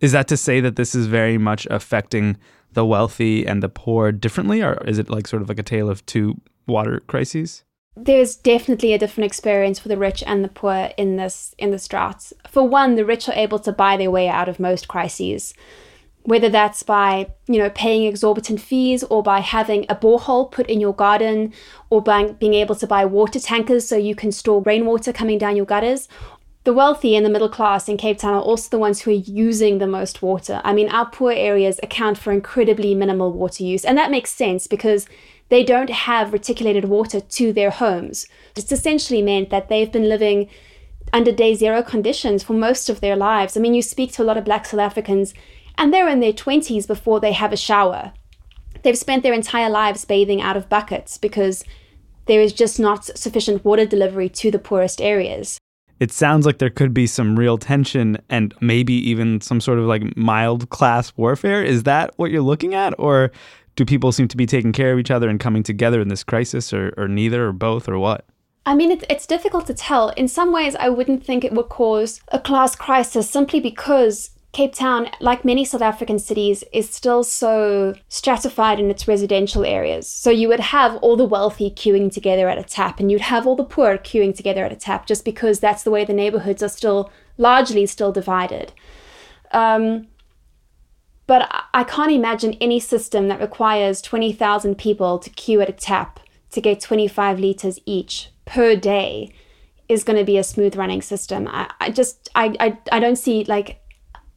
Is 0.00 0.12
that 0.12 0.28
to 0.28 0.36
say 0.36 0.60
that 0.60 0.76
this 0.76 0.94
is 0.94 1.06
very 1.06 1.38
much 1.38 1.66
affecting 1.70 2.36
the 2.72 2.84
wealthy 2.84 3.46
and 3.46 3.62
the 3.62 3.68
poor 3.68 4.10
differently, 4.12 4.62
or 4.62 4.74
is 4.86 4.98
it 4.98 5.10
like 5.10 5.26
sort 5.26 5.42
of 5.42 5.48
like 5.48 5.58
a 5.58 5.64
tale 5.64 5.88
of 5.88 6.04
two 6.06 6.40
water 6.66 7.00
crises? 7.06 7.64
There's 7.94 8.36
definitely 8.36 8.94
a 8.94 8.98
different 8.98 9.26
experience 9.26 9.78
for 9.78 9.88
the 9.88 9.98
rich 9.98 10.22
and 10.26 10.42
the 10.42 10.48
poor 10.48 10.90
in 10.96 11.16
this 11.16 11.54
in 11.58 11.70
the 11.70 11.86
drought. 11.88 12.32
For 12.48 12.66
one, 12.66 12.94
the 12.94 13.04
rich 13.04 13.28
are 13.28 13.34
able 13.34 13.58
to 13.60 13.72
buy 13.72 13.96
their 13.96 14.10
way 14.10 14.28
out 14.28 14.48
of 14.48 14.58
most 14.58 14.88
crises 14.88 15.54
whether 16.24 16.48
that's 16.48 16.82
by 16.82 17.28
you 17.46 17.58
know 17.58 17.70
paying 17.70 18.04
exorbitant 18.04 18.60
fees 18.60 19.02
or 19.04 19.22
by 19.22 19.40
having 19.40 19.84
a 19.88 19.96
borehole 19.96 20.50
put 20.50 20.68
in 20.68 20.80
your 20.80 20.94
garden 20.94 21.52
or 21.90 22.00
by 22.00 22.24
being 22.24 22.54
able 22.54 22.74
to 22.74 22.86
buy 22.86 23.04
water 23.04 23.40
tankers 23.40 23.86
so 23.86 23.96
you 23.96 24.14
can 24.14 24.30
store 24.30 24.62
rainwater 24.62 25.12
coming 25.12 25.38
down 25.38 25.56
your 25.56 25.66
gutters 25.66 26.08
the 26.64 26.72
wealthy 26.72 27.16
and 27.16 27.26
the 27.26 27.30
middle 27.30 27.48
class 27.48 27.88
in 27.88 27.96
Cape 27.96 28.18
Town 28.18 28.34
are 28.34 28.40
also 28.40 28.70
the 28.70 28.78
ones 28.78 29.00
who 29.00 29.10
are 29.10 29.14
using 29.14 29.78
the 29.78 29.86
most 29.88 30.22
water. 30.22 30.60
I 30.62 30.72
mean, 30.72 30.88
our 30.90 31.06
poor 31.10 31.32
areas 31.32 31.80
account 31.82 32.18
for 32.18 32.32
incredibly 32.32 32.94
minimal 32.94 33.32
water 33.32 33.64
use, 33.64 33.84
and 33.84 33.98
that 33.98 34.12
makes 34.12 34.30
sense 34.30 34.68
because 34.68 35.08
they 35.52 35.62
don't 35.62 35.90
have 35.90 36.32
reticulated 36.32 36.86
water 36.86 37.20
to 37.20 37.52
their 37.52 37.68
homes. 37.68 38.26
It's 38.56 38.72
essentially 38.72 39.20
meant 39.20 39.50
that 39.50 39.68
they've 39.68 39.92
been 39.92 40.08
living 40.08 40.48
under 41.12 41.30
day 41.30 41.54
zero 41.54 41.82
conditions 41.82 42.42
for 42.42 42.54
most 42.54 42.88
of 42.88 43.02
their 43.02 43.16
lives. 43.16 43.54
I 43.54 43.60
mean, 43.60 43.74
you 43.74 43.82
speak 43.82 44.12
to 44.12 44.22
a 44.22 44.24
lot 44.24 44.38
of 44.38 44.46
black 44.46 44.64
South 44.64 44.80
Africans 44.80 45.34
and 45.76 45.92
they're 45.92 46.08
in 46.08 46.20
their 46.20 46.32
20s 46.32 46.86
before 46.86 47.20
they 47.20 47.32
have 47.32 47.52
a 47.52 47.58
shower. 47.58 48.14
They've 48.82 48.96
spent 48.96 49.22
their 49.22 49.34
entire 49.34 49.68
lives 49.68 50.06
bathing 50.06 50.40
out 50.40 50.56
of 50.56 50.70
buckets 50.70 51.18
because 51.18 51.64
there 52.24 52.40
is 52.40 52.54
just 52.54 52.80
not 52.80 53.04
sufficient 53.04 53.62
water 53.62 53.84
delivery 53.84 54.30
to 54.30 54.50
the 54.50 54.58
poorest 54.58 55.02
areas. 55.02 55.58
It 56.00 56.12
sounds 56.12 56.46
like 56.46 56.58
there 56.58 56.70
could 56.70 56.94
be 56.94 57.06
some 57.06 57.38
real 57.38 57.58
tension 57.58 58.16
and 58.30 58.54
maybe 58.62 58.94
even 58.94 59.42
some 59.42 59.60
sort 59.60 59.78
of 59.78 59.84
like 59.84 60.16
mild 60.16 60.70
class 60.70 61.12
warfare. 61.16 61.62
Is 61.62 61.82
that 61.82 62.14
what 62.16 62.30
you're 62.30 62.40
looking 62.40 62.74
at? 62.74 62.94
Or 62.98 63.30
do 63.76 63.84
people 63.84 64.12
seem 64.12 64.28
to 64.28 64.36
be 64.36 64.46
taking 64.46 64.72
care 64.72 64.92
of 64.92 64.98
each 64.98 65.10
other 65.10 65.28
and 65.28 65.40
coming 65.40 65.62
together 65.62 66.00
in 66.00 66.08
this 66.08 66.24
crisis, 66.24 66.72
or, 66.72 66.92
or 66.96 67.08
neither, 67.08 67.48
or 67.48 67.52
both, 67.52 67.88
or 67.88 67.98
what? 67.98 68.24
I 68.64 68.74
mean, 68.74 68.90
it, 68.90 69.04
it's 69.10 69.26
difficult 69.26 69.66
to 69.66 69.74
tell. 69.74 70.10
In 70.10 70.28
some 70.28 70.52
ways, 70.52 70.76
I 70.76 70.88
wouldn't 70.88 71.24
think 71.24 71.44
it 71.44 71.52
would 71.52 71.68
cause 71.68 72.20
a 72.28 72.38
class 72.38 72.76
crisis 72.76 73.28
simply 73.28 73.58
because 73.60 74.30
Cape 74.52 74.74
Town, 74.74 75.08
like 75.20 75.44
many 75.44 75.64
South 75.64 75.80
African 75.80 76.18
cities, 76.18 76.62
is 76.72 76.88
still 76.88 77.24
so 77.24 77.94
stratified 78.08 78.78
in 78.78 78.90
its 78.90 79.08
residential 79.08 79.64
areas. 79.64 80.06
So 80.06 80.30
you 80.30 80.46
would 80.48 80.60
have 80.60 80.96
all 80.96 81.16
the 81.16 81.24
wealthy 81.24 81.70
queuing 81.70 82.12
together 82.12 82.48
at 82.48 82.58
a 82.58 82.62
tap, 82.62 83.00
and 83.00 83.10
you'd 83.10 83.22
have 83.22 83.46
all 83.46 83.56
the 83.56 83.64
poor 83.64 83.96
queuing 83.96 84.36
together 84.36 84.64
at 84.64 84.72
a 84.72 84.76
tap, 84.76 85.06
just 85.06 85.24
because 85.24 85.58
that's 85.58 85.82
the 85.82 85.90
way 85.90 86.04
the 86.04 86.12
neighborhoods 86.12 86.62
are 86.62 86.68
still 86.68 87.10
largely 87.38 87.86
still 87.86 88.12
divided. 88.12 88.72
Um, 89.52 90.08
but 91.26 91.48
I 91.72 91.84
can't 91.84 92.10
imagine 92.10 92.54
any 92.54 92.80
system 92.80 93.28
that 93.28 93.40
requires 93.40 94.02
20,000 94.02 94.76
people 94.76 95.18
to 95.18 95.30
queue 95.30 95.60
at 95.60 95.68
a 95.68 95.72
tap 95.72 96.20
to 96.50 96.60
get 96.60 96.80
25 96.80 97.38
liters 97.38 97.78
each 97.86 98.30
per 98.44 98.76
day 98.76 99.32
is 99.88 100.04
going 100.04 100.18
to 100.18 100.24
be 100.24 100.38
a 100.38 100.44
smooth 100.44 100.76
running 100.76 101.02
system. 101.02 101.48
I, 101.48 101.70
I 101.80 101.90
just, 101.90 102.28
I, 102.34 102.54
I, 102.60 102.78
I 102.90 103.00
don't 103.00 103.16
see 103.16 103.44
like 103.44 103.80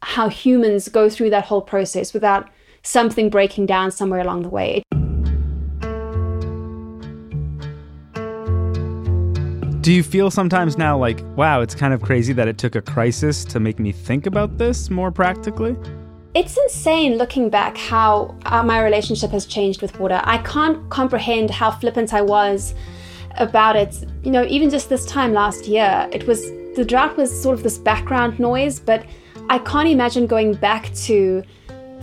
how 0.01 0.30
humans 0.30 0.88
go 0.88 1.10
through 1.10 1.32
that 1.32 1.46
whole 1.46 1.62
process 1.62 2.13
without 2.13 2.50
something 2.84 3.30
breaking 3.30 3.65
down 3.65 3.92
somewhere 3.92 4.20
along 4.20 4.44
the 4.44 4.50
way. 4.50 4.84
Do 9.82 9.94
you 9.94 10.01
feel 10.01 10.32
sometimes 10.32 10.77
now 10.77 10.98
like, 10.98 11.22
wow, 11.36 11.62
it's 11.62 11.75
kind 11.75 11.94
of 11.94 12.01
crazy 12.01 12.34
that 12.34 12.48
it 12.48 12.58
took 12.58 12.75
a 12.75 12.82
crisis 12.82 13.46
to 13.46 13.60
make 13.60 13.80
me 13.80 13.92
think 13.92 14.25
about 14.25 14.58
this 14.58 14.89
more 14.89 15.12
practically? 15.12 15.75
It's 16.36 16.58
insane 16.58 17.18
looking 17.18 17.50
back 17.50 17.77
how 17.77 18.36
uh, 18.46 18.62
my 18.62 18.84
relationship 18.84 19.32
has 19.32 19.46
changed 19.46 19.82
with 19.82 19.98
water. 19.98 20.20
I 20.25 20.39
can't 20.39 20.89
comprehend 20.89 21.50
how 21.50 21.72
flippant 21.72 22.13
I 22.13 22.22
was 22.22 22.75
about 23.38 23.77
it. 23.77 24.06
You 24.22 24.32
know, 24.32 24.44
even 24.44 24.70
just 24.70 24.89
this 24.89 25.06
time 25.06 25.32
last 25.32 25.65
year, 25.65 26.10
it 26.12 26.27
was 26.27 26.42
the 26.75 26.84
drought 26.86 27.15
was 27.15 27.32
sort 27.42 27.58
of 27.58 27.63
this 27.63 27.77
background 27.77 28.38
noise, 28.38 28.82
but 28.82 29.06
I 29.50 29.60
can't 29.60 29.88
imagine 29.88 30.27
going 30.27 30.56
back 30.56 30.94
to 31.06 31.42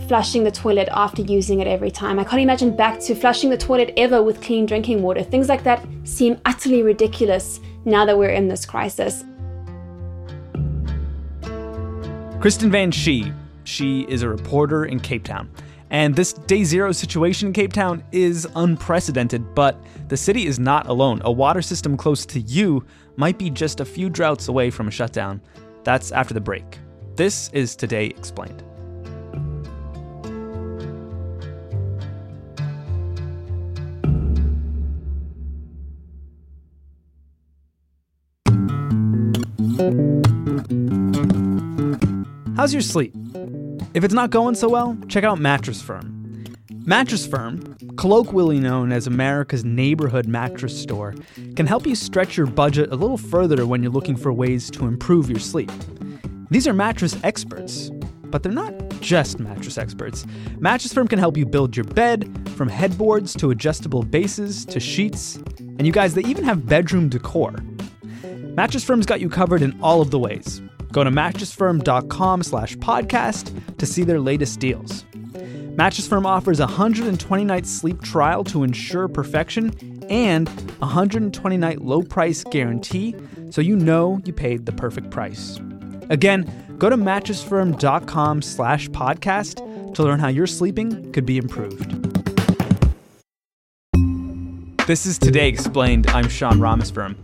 flushing 0.07 0.43
the 0.43 0.49
toilet 0.49 0.89
after 0.91 1.21
using 1.21 1.59
it 1.59 1.67
every 1.67 1.91
time. 1.91 2.17
I 2.17 2.23
can't 2.23 2.41
imagine 2.41 2.75
back 2.75 2.99
to 3.01 3.13
flushing 3.13 3.51
the 3.51 3.57
toilet 3.57 3.93
ever 3.97 4.23
with 4.23 4.41
clean 4.41 4.65
drinking 4.65 5.03
water. 5.03 5.21
Things 5.21 5.47
like 5.47 5.63
that 5.65 5.85
seem 6.05 6.41
utterly 6.45 6.81
ridiculous 6.81 7.59
now 7.85 8.03
that 8.03 8.17
we're 8.17 8.31
in 8.31 8.47
this 8.47 8.65
crisis. 8.65 9.23
Kristen 12.41 12.71
Van 12.71 12.91
Schie. 12.91 13.31
She 13.63 14.01
is 14.09 14.21
a 14.21 14.29
reporter 14.29 14.85
in 14.85 14.99
Cape 14.99 15.23
Town. 15.23 15.49
And 15.89 16.15
this 16.15 16.33
day 16.33 16.63
zero 16.63 16.91
situation 16.91 17.47
in 17.47 17.53
Cape 17.53 17.71
Town 17.71 18.03
is 18.11 18.47
unprecedented, 18.55 19.53
but 19.53 19.77
the 20.07 20.17
city 20.17 20.47
is 20.47 20.59
not 20.59 20.87
alone. 20.87 21.21
A 21.23 21.31
water 21.31 21.61
system 21.61 21.95
close 21.97 22.25
to 22.27 22.39
you 22.39 22.83
might 23.15 23.37
be 23.37 23.49
just 23.49 23.79
a 23.79 23.85
few 23.85 24.09
droughts 24.09 24.47
away 24.47 24.71
from 24.71 24.87
a 24.87 24.91
shutdown. 24.91 25.39
That's 25.83 26.11
after 26.11 26.33
the 26.33 26.41
break. 26.41 26.79
This 27.15 27.49
is 27.53 27.75
Today 27.75 28.07
Explained. 28.07 28.63
How's 42.55 42.73
your 42.73 42.81
sleep? 42.81 43.13
If 43.93 44.03
it's 44.03 44.13
not 44.13 44.31
going 44.31 44.55
so 44.55 44.69
well, 44.69 44.97
check 45.07 45.23
out 45.23 45.37
Mattress 45.37 45.79
Firm. 45.79 46.45
Mattress 46.83 47.27
Firm, 47.27 47.77
colloquially 47.95 48.59
known 48.59 48.91
as 48.91 49.05
America's 49.05 49.63
neighborhood 49.63 50.27
mattress 50.27 50.81
store, 50.81 51.13
can 51.55 51.67
help 51.67 51.85
you 51.85 51.93
stretch 51.93 52.35
your 52.35 52.47
budget 52.47 52.91
a 52.91 52.95
little 52.95 53.19
further 53.19 53.67
when 53.67 53.83
you're 53.83 53.91
looking 53.91 54.15
for 54.15 54.33
ways 54.33 54.71
to 54.71 54.87
improve 54.87 55.29
your 55.29 55.39
sleep. 55.39 55.71
These 56.49 56.67
are 56.67 56.73
mattress 56.73 57.15
experts, 57.23 57.91
but 58.23 58.41
they're 58.41 58.51
not 58.51 58.73
just 58.99 59.39
mattress 59.39 59.77
experts. 59.77 60.25
Mattress 60.57 60.91
Firm 60.91 61.07
can 61.07 61.19
help 61.19 61.37
you 61.37 61.45
build 61.45 61.77
your 61.77 61.85
bed, 61.85 62.49
from 62.55 62.69
headboards 62.69 63.35
to 63.35 63.51
adjustable 63.51 64.01
bases 64.01 64.65
to 64.65 64.79
sheets, 64.79 65.35
and 65.59 65.85
you 65.85 65.93
guys, 65.93 66.15
they 66.15 66.23
even 66.23 66.43
have 66.43 66.65
bedroom 66.65 67.09
decor. 67.09 67.53
Mattress 68.55 68.83
Firm's 68.83 69.05
got 69.05 69.21
you 69.21 69.29
covered 69.29 69.61
in 69.61 69.79
all 69.81 70.01
of 70.01 70.09
the 70.09 70.17
ways. 70.17 70.61
Go 70.93 71.03
to 71.03 71.09
mattressfirm.com 71.09 72.43
slash 72.43 72.77
podcast 72.77 73.77
to 73.77 73.85
see 73.85 74.03
their 74.03 74.19
latest 74.19 74.59
deals. 74.59 75.05
Mattress 75.75 76.07
Firm 76.07 76.27
offers 76.27 76.59
a 76.59 76.67
120 76.67 77.43
night 77.43 77.65
sleep 77.65 77.99
trial 78.03 78.43
to 78.45 78.63
ensure 78.63 79.07
perfection 79.07 80.05
and 80.07 80.47
a 80.47 80.85
120 80.85 81.57
night 81.57 81.81
low 81.81 82.03
price 82.03 82.43
guarantee 82.43 83.15
so 83.49 83.59
you 83.59 83.75
know 83.75 84.21
you 84.23 84.31
paid 84.31 84.67
the 84.67 84.71
perfect 84.71 85.09
price. 85.09 85.59
Again, 86.11 86.75
go 86.77 86.91
to 86.91 86.95
mattressfirm.com 86.95 88.43
slash 88.43 88.87
podcast 88.89 89.95
to 89.95 90.03
learn 90.03 90.19
how 90.19 90.27
your 90.27 90.45
sleeping 90.45 91.11
could 91.11 91.25
be 91.25 91.39
improved. 91.39 91.89
This 94.85 95.07
is 95.07 95.17
Today 95.17 95.47
Explained. 95.47 96.05
I'm 96.07 96.29
Sean 96.29 96.59
Rameswaram. 96.59 97.15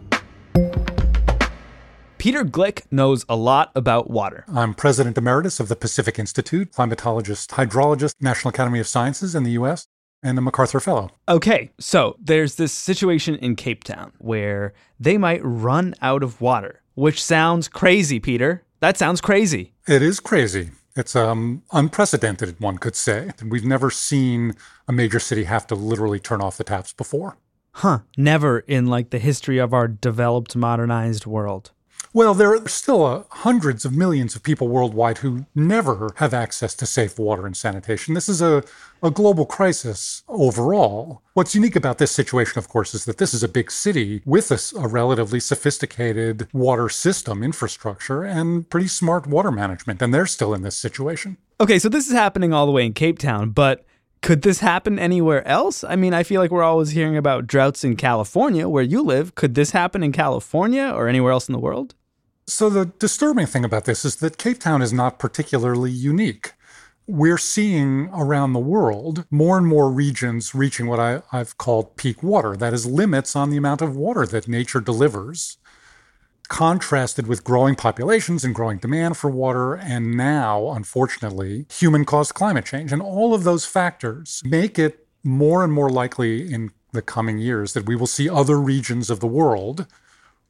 Peter 2.29 2.45
Gleick 2.45 2.83
knows 2.91 3.25
a 3.27 3.35
lot 3.35 3.71
about 3.73 4.07
water. 4.07 4.45
I'm 4.53 4.75
President 4.75 5.17
Emeritus 5.17 5.59
of 5.59 5.67
the 5.67 5.75
Pacific 5.75 6.19
Institute, 6.19 6.71
climatologist, 6.71 7.47
hydrologist, 7.47 8.13
National 8.21 8.49
Academy 8.49 8.79
of 8.79 8.85
Sciences 8.85 9.33
in 9.33 9.41
the 9.41 9.53
U.S., 9.53 9.87
and 10.21 10.37
a 10.37 10.41
MacArthur 10.41 10.79
Fellow. 10.79 11.09
Okay, 11.27 11.71
so 11.79 12.15
there's 12.19 12.53
this 12.53 12.71
situation 12.71 13.33
in 13.37 13.55
Cape 13.55 13.83
Town 13.83 14.11
where 14.19 14.75
they 14.99 15.17
might 15.17 15.41
run 15.43 15.95
out 16.03 16.21
of 16.21 16.39
water, 16.39 16.83
which 16.93 17.23
sounds 17.23 17.67
crazy, 17.67 18.19
Peter. 18.19 18.63
That 18.79 18.95
sounds 18.95 19.21
crazy. 19.21 19.73
It 19.87 20.03
is 20.03 20.19
crazy. 20.19 20.69
It's 20.95 21.15
um, 21.15 21.63
unprecedented, 21.71 22.59
one 22.59 22.77
could 22.77 22.95
say. 22.95 23.31
We've 23.43 23.65
never 23.65 23.89
seen 23.89 24.53
a 24.87 24.93
major 24.93 25.19
city 25.19 25.45
have 25.45 25.65
to 25.65 25.73
literally 25.73 26.19
turn 26.19 26.41
off 26.41 26.57
the 26.57 26.63
taps 26.63 26.93
before. 26.93 27.37
Huh. 27.71 28.01
Never 28.17 28.59
in 28.59 28.85
like 28.85 29.09
the 29.09 29.17
history 29.17 29.57
of 29.57 29.73
our 29.73 29.87
developed, 29.87 30.55
modernized 30.55 31.25
world. 31.25 31.71
Well, 32.11 32.33
there 32.33 32.55
are 32.55 32.67
still 32.67 33.05
uh, 33.05 33.23
hundreds 33.29 33.85
of 33.85 33.95
millions 33.95 34.35
of 34.35 34.41
people 34.41 34.67
worldwide 34.67 35.19
who 35.19 35.45
never 35.53 36.09
have 36.15 36.33
access 36.33 36.73
to 36.75 36.87
safe 36.87 37.19
water 37.19 37.45
and 37.45 37.55
sanitation. 37.55 38.15
This 38.15 38.27
is 38.27 38.41
a, 38.41 38.63
a 39.03 39.11
global 39.11 39.45
crisis 39.45 40.23
overall. 40.27 41.21
What's 41.33 41.53
unique 41.53 41.75
about 41.75 41.99
this 41.99 42.11
situation, 42.11 42.57
of 42.57 42.67
course, 42.67 42.95
is 42.95 43.05
that 43.05 43.19
this 43.19 43.33
is 43.33 43.43
a 43.43 43.47
big 43.47 43.69
city 43.69 44.23
with 44.25 44.49
a, 44.49 44.59
a 44.79 44.87
relatively 44.87 45.39
sophisticated 45.39 46.47
water 46.51 46.89
system 46.89 47.43
infrastructure 47.43 48.23
and 48.23 48.67
pretty 48.69 48.87
smart 48.87 49.27
water 49.27 49.51
management, 49.51 50.01
and 50.01 50.11
they're 50.11 50.25
still 50.25 50.55
in 50.55 50.63
this 50.63 50.75
situation. 50.75 51.37
Okay, 51.61 51.77
so 51.77 51.89
this 51.89 52.07
is 52.07 52.13
happening 52.13 52.53
all 52.53 52.65
the 52.65 52.71
way 52.71 52.87
in 52.87 52.93
Cape 52.93 53.19
Town, 53.19 53.51
but 53.51 53.85
Could 54.21 54.41
this 54.41 54.59
happen 54.59 54.99
anywhere 54.99 55.47
else? 55.47 55.83
I 55.83 55.95
mean, 55.95 56.13
I 56.13 56.23
feel 56.23 56.41
like 56.41 56.51
we're 56.51 56.63
always 56.63 56.89
hearing 56.89 57.15
about 57.15 57.47
droughts 57.47 57.83
in 57.83 57.95
California, 57.95 58.67
where 58.67 58.83
you 58.83 59.01
live. 59.01 59.35
Could 59.35 59.55
this 59.55 59.71
happen 59.71 60.03
in 60.03 60.11
California 60.11 60.91
or 60.93 61.07
anywhere 61.07 61.31
else 61.31 61.47
in 61.47 61.53
the 61.53 61.59
world? 61.59 61.95
So, 62.49 62.67
the 62.71 62.85
disturbing 62.85 63.45
thing 63.45 63.63
about 63.63 63.85
this 63.85 64.03
is 64.03 64.15
that 64.17 64.39
Cape 64.39 64.59
Town 64.59 64.81
is 64.81 64.91
not 64.91 65.19
particularly 65.19 65.91
unique. 65.91 66.53
We're 67.05 67.37
seeing 67.37 68.09
around 68.11 68.53
the 68.53 68.59
world 68.59 69.25
more 69.29 69.55
and 69.55 69.67
more 69.67 69.91
regions 69.91 70.55
reaching 70.55 70.87
what 70.87 70.99
I, 70.99 71.21
have 71.31 71.59
called 71.59 71.95
peak 71.95 72.23
water. 72.23 72.57
That 72.57 72.73
is, 72.73 72.87
limits 72.87 73.35
on 73.35 73.51
the 73.51 73.57
amount 73.57 73.83
of 73.83 73.95
water 73.95 74.25
that 74.25 74.47
nature 74.47 74.79
delivers 74.81 75.57
contrasted 76.47 77.27
with 77.27 77.43
growing 77.43 77.75
populations 77.75 78.43
and 78.43 78.55
growing 78.55 78.79
demand 78.79 79.15
for 79.15 79.29
water, 79.29 79.75
and 79.75 80.17
now, 80.17 80.71
unfortunately, 80.71 81.67
human 81.71 82.03
caused 82.03 82.33
climate 82.33 82.65
change. 82.65 82.91
And 82.91 83.01
all 83.01 83.35
of 83.35 83.43
those 83.43 83.67
factors 83.67 84.41
make 84.43 84.79
it 84.79 85.05
more 85.23 85.63
and 85.63 85.71
more 85.71 85.91
likely 85.91 86.51
in 86.51 86.71
the 86.93 87.03
coming 87.03 87.37
years 87.37 87.73
that 87.73 87.85
we 87.85 87.95
will 87.95 88.07
see 88.07 88.27
other 88.27 88.59
regions 88.59 89.11
of 89.11 89.19
the 89.19 89.27
world 89.27 89.85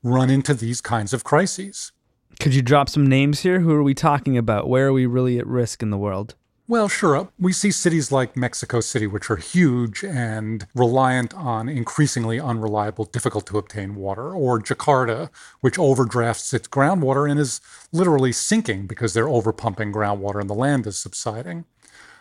run 0.04 0.30
into 0.30 0.54
these 0.54 0.82
kinds 0.82 1.14
of 1.14 1.24
crises. 1.24 1.92
Could 2.40 2.56
you 2.56 2.62
drop 2.62 2.90
some 2.90 3.08
names 3.08 3.42
here? 3.42 3.60
Who 3.60 3.72
are 3.72 3.84
we 3.84 3.94
talking 3.94 4.38
about? 4.38 4.70
Where 4.70 4.88
are 4.88 4.94
we 4.94 5.06
really 5.06 5.40
at 5.40 5.48
risk 5.48 5.84
in 5.84 5.90
the 5.90 5.98
world? 5.98 6.36
Well, 6.70 6.88
sure. 6.88 7.30
We 7.40 7.52
see 7.52 7.72
cities 7.72 8.12
like 8.12 8.38
Mexico 8.38 8.80
City, 8.80 9.08
which 9.08 9.32
are 9.32 9.38
huge 9.38 10.04
and 10.04 10.68
reliant 10.76 11.34
on 11.34 11.68
increasingly 11.68 12.40
unreliable, 12.40 13.06
difficult 13.06 13.48
to 13.48 13.58
obtain 13.58 13.96
water, 13.96 14.32
or 14.36 14.60
Jakarta, 14.60 15.32
which 15.62 15.80
overdrafts 15.80 16.54
its 16.54 16.68
groundwater 16.68 17.28
and 17.28 17.40
is 17.40 17.60
literally 17.92 18.32
sinking 18.32 18.86
because 18.86 19.16
they're 19.16 19.26
overpumping 19.26 19.92
groundwater 19.92 20.40
and 20.40 20.48
the 20.48 20.54
land 20.54 20.86
is 20.86 21.00
subsiding. 21.00 21.66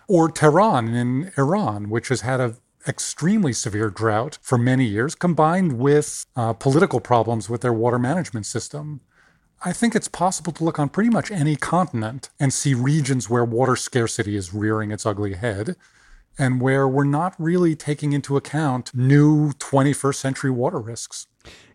Or 0.08 0.30
Tehran 0.30 0.94
in 0.94 1.30
Iran, 1.36 1.90
which 1.90 2.08
has 2.08 2.22
had 2.22 2.40
a 2.40 2.56
extremely 2.88 3.52
severe 3.52 3.90
drought 3.90 4.38
for 4.40 4.58
many 4.58 4.84
years, 4.84 5.14
combined 5.14 5.78
with 5.78 6.24
uh, 6.34 6.52
political 6.52 7.00
problems 7.00 7.48
with 7.48 7.60
their 7.60 7.72
water 7.72 7.98
management 7.98 8.46
system. 8.46 9.00
I 9.64 9.72
think 9.72 9.94
it's 9.94 10.08
possible 10.08 10.52
to 10.52 10.64
look 10.64 10.78
on 10.78 10.88
pretty 10.88 11.10
much 11.10 11.30
any 11.30 11.56
continent 11.56 12.30
and 12.38 12.52
see 12.52 12.74
regions 12.74 13.28
where 13.28 13.44
water 13.44 13.76
scarcity 13.76 14.36
is 14.36 14.54
rearing 14.54 14.92
its 14.92 15.04
ugly 15.04 15.34
head 15.34 15.76
and 16.38 16.60
where 16.60 16.86
we're 16.86 17.04
not 17.04 17.34
really 17.38 17.74
taking 17.74 18.12
into 18.12 18.36
account 18.36 18.94
new 18.94 19.50
21st 19.54 20.14
century 20.14 20.50
water 20.50 20.78
risks. 20.78 21.26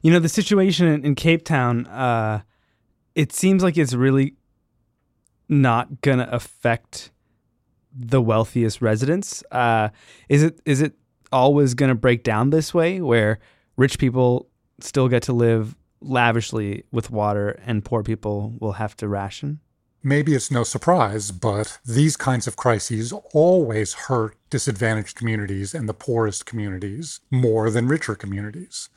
You 0.01 0.11
know, 0.11 0.19
the 0.19 0.29
situation 0.29 0.87
in, 1.03 1.15
Cape 1.15 1.43
Town, 1.43 1.85
uh, 1.87 2.43
it 3.15 3.33
seems 3.33 3.61
like 3.61 3.77
it's 3.77 3.93
really 3.93 4.35
not 5.49 6.01
going 6.01 6.19
to 6.19 6.33
affect 6.33 7.11
the 7.93 8.21
wealthiest 8.21 8.81
residents. 8.81 9.43
Uh, 9.51 9.89
is 10.29 10.43
it 10.43 10.59
is 10.65 10.81
it 10.81 10.93
always 11.33 11.73
going 11.73 11.89
to 11.89 11.95
break 11.95 12.23
down 12.23 12.51
this 12.51 12.73
way 12.73 13.01
where 13.01 13.39
rich 13.75 13.97
people 13.99 14.47
still 14.79 15.07
get 15.09 15.23
to 15.23 15.33
live 15.33 15.75
lavishly 15.99 16.83
with 16.91 17.09
water 17.09 17.59
and 17.65 17.83
poor 17.83 18.03
people 18.03 18.55
will 18.59 18.73
have 18.73 18.95
to 18.97 19.07
ration? 19.07 19.59
Maybe 20.05 20.35
it's 20.35 20.51
no 20.51 20.63
surprise, 20.63 21.31
but 21.31 21.79
these 21.85 22.17
kinds 22.17 22.45
of 22.45 22.57
crises 22.57 23.13
always 23.33 23.93
hurt 23.93 24.35
disadvantaged 24.49 25.15
communities 25.15 25.73
and 25.73 25.87
the 25.87 25.93
poorest 25.93 26.45
communities 26.45 27.21
more 27.31 27.69
than 27.69 27.87
richer 27.87 28.13
communities. 28.13 28.89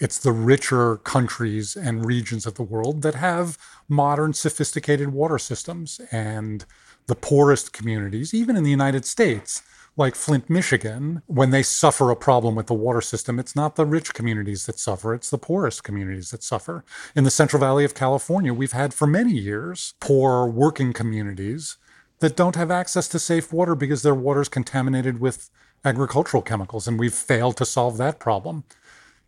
It's 0.00 0.18
the 0.18 0.32
richer 0.32 0.96
countries 0.96 1.76
and 1.76 2.06
regions 2.06 2.46
of 2.46 2.54
the 2.54 2.62
world 2.62 3.02
that 3.02 3.14
have 3.14 3.58
modern, 3.88 4.32
sophisticated 4.32 5.08
water 5.12 5.38
systems, 5.38 6.00
and 6.10 6.64
the 7.06 7.14
poorest 7.14 7.72
communities, 7.72 8.32
even 8.32 8.56
in 8.56 8.64
the 8.64 8.70
United 8.70 9.04
States, 9.04 9.62
like 9.96 10.14
Flint, 10.14 10.50
Michigan, 10.50 11.22
when 11.26 11.50
they 11.50 11.62
suffer 11.62 12.10
a 12.10 12.16
problem 12.16 12.54
with 12.54 12.66
the 12.66 12.74
water 12.74 13.00
system, 13.00 13.38
it's 13.38 13.56
not 13.56 13.76
the 13.76 13.86
rich 13.86 14.12
communities 14.12 14.66
that 14.66 14.78
suffer, 14.78 15.14
it's 15.14 15.30
the 15.30 15.38
poorest 15.38 15.84
communities 15.84 16.30
that 16.30 16.42
suffer. 16.42 16.84
In 17.14 17.24
the 17.24 17.30
Central 17.30 17.60
Valley 17.60 17.84
of 17.84 17.94
California, 17.94 18.52
we've 18.52 18.72
had 18.72 18.92
for 18.92 19.06
many 19.06 19.32
years 19.32 19.94
poor 20.00 20.46
working 20.46 20.92
communities 20.92 21.78
that 22.18 22.36
don't 22.36 22.56
have 22.56 22.70
access 22.70 23.08
to 23.08 23.18
safe 23.18 23.52
water 23.52 23.74
because 23.74 24.02
their 24.02 24.14
water 24.14 24.42
is 24.42 24.48
contaminated 24.48 25.18
with 25.18 25.50
agricultural 25.84 26.42
chemicals, 26.42 26.86
and 26.86 26.98
we've 26.98 27.14
failed 27.14 27.56
to 27.56 27.64
solve 27.64 27.96
that 27.96 28.18
problem. 28.18 28.64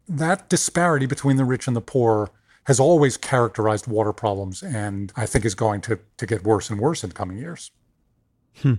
That 0.07 0.48
disparity 0.48 1.07
between 1.07 1.37
the 1.37 1.44
rich 1.44 1.66
and 1.66 1.76
the 1.76 1.81
poor 1.81 2.31
has 2.64 2.78
always 2.78 3.16
characterized 3.16 3.87
water 3.87 4.12
problems, 4.12 4.62
and 4.62 5.12
I 5.16 5.24
think 5.24 5.46
is 5.46 5.54
going 5.54 5.81
to, 5.83 5.98
to 6.18 6.26
get 6.26 6.44
worse 6.44 6.68
and 6.68 6.78
worse 6.78 7.02
in 7.02 7.12
coming 7.12 7.38
years. 7.38 7.70
Hmm. 8.61 8.74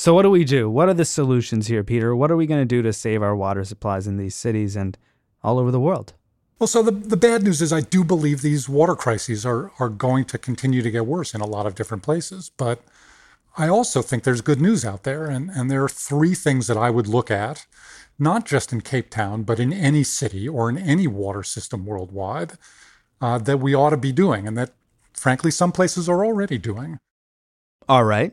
So, 0.00 0.14
what 0.14 0.22
do 0.22 0.30
we 0.30 0.44
do? 0.44 0.70
What 0.70 0.88
are 0.88 0.94
the 0.94 1.04
solutions 1.04 1.66
here, 1.66 1.84
Peter? 1.84 2.16
What 2.16 2.30
are 2.30 2.36
we 2.36 2.46
going 2.46 2.62
to 2.62 2.64
do 2.64 2.80
to 2.80 2.90
save 2.90 3.22
our 3.22 3.36
water 3.36 3.62
supplies 3.66 4.06
in 4.06 4.16
these 4.16 4.34
cities 4.34 4.74
and 4.74 4.96
all 5.44 5.58
over 5.58 5.70
the 5.70 5.78
world? 5.78 6.14
Well, 6.58 6.68
so 6.68 6.82
the, 6.82 6.90
the 6.90 7.18
bad 7.18 7.42
news 7.42 7.60
is 7.60 7.70
I 7.70 7.82
do 7.82 8.02
believe 8.02 8.40
these 8.40 8.66
water 8.66 8.94
crises 8.94 9.44
are, 9.44 9.72
are 9.78 9.90
going 9.90 10.24
to 10.24 10.38
continue 10.38 10.80
to 10.80 10.90
get 10.90 11.04
worse 11.04 11.34
in 11.34 11.42
a 11.42 11.46
lot 11.46 11.66
of 11.66 11.74
different 11.74 12.02
places. 12.02 12.50
But 12.56 12.80
I 13.58 13.68
also 13.68 14.00
think 14.00 14.22
there's 14.24 14.40
good 14.40 14.58
news 14.58 14.86
out 14.86 15.02
there. 15.02 15.26
And, 15.26 15.50
and 15.50 15.70
there 15.70 15.84
are 15.84 15.88
three 15.90 16.34
things 16.34 16.66
that 16.68 16.78
I 16.78 16.88
would 16.88 17.06
look 17.06 17.30
at, 17.30 17.66
not 18.18 18.46
just 18.46 18.72
in 18.72 18.80
Cape 18.80 19.10
Town, 19.10 19.42
but 19.42 19.60
in 19.60 19.70
any 19.70 20.02
city 20.02 20.48
or 20.48 20.70
in 20.70 20.78
any 20.78 21.08
water 21.08 21.42
system 21.42 21.84
worldwide, 21.84 22.52
uh, 23.20 23.36
that 23.36 23.60
we 23.60 23.74
ought 23.74 23.90
to 23.90 23.98
be 23.98 24.12
doing 24.12 24.48
and 24.48 24.56
that, 24.56 24.70
frankly, 25.12 25.50
some 25.50 25.72
places 25.72 26.08
are 26.08 26.24
already 26.24 26.56
doing. 26.56 26.98
All 27.86 28.04
right. 28.04 28.32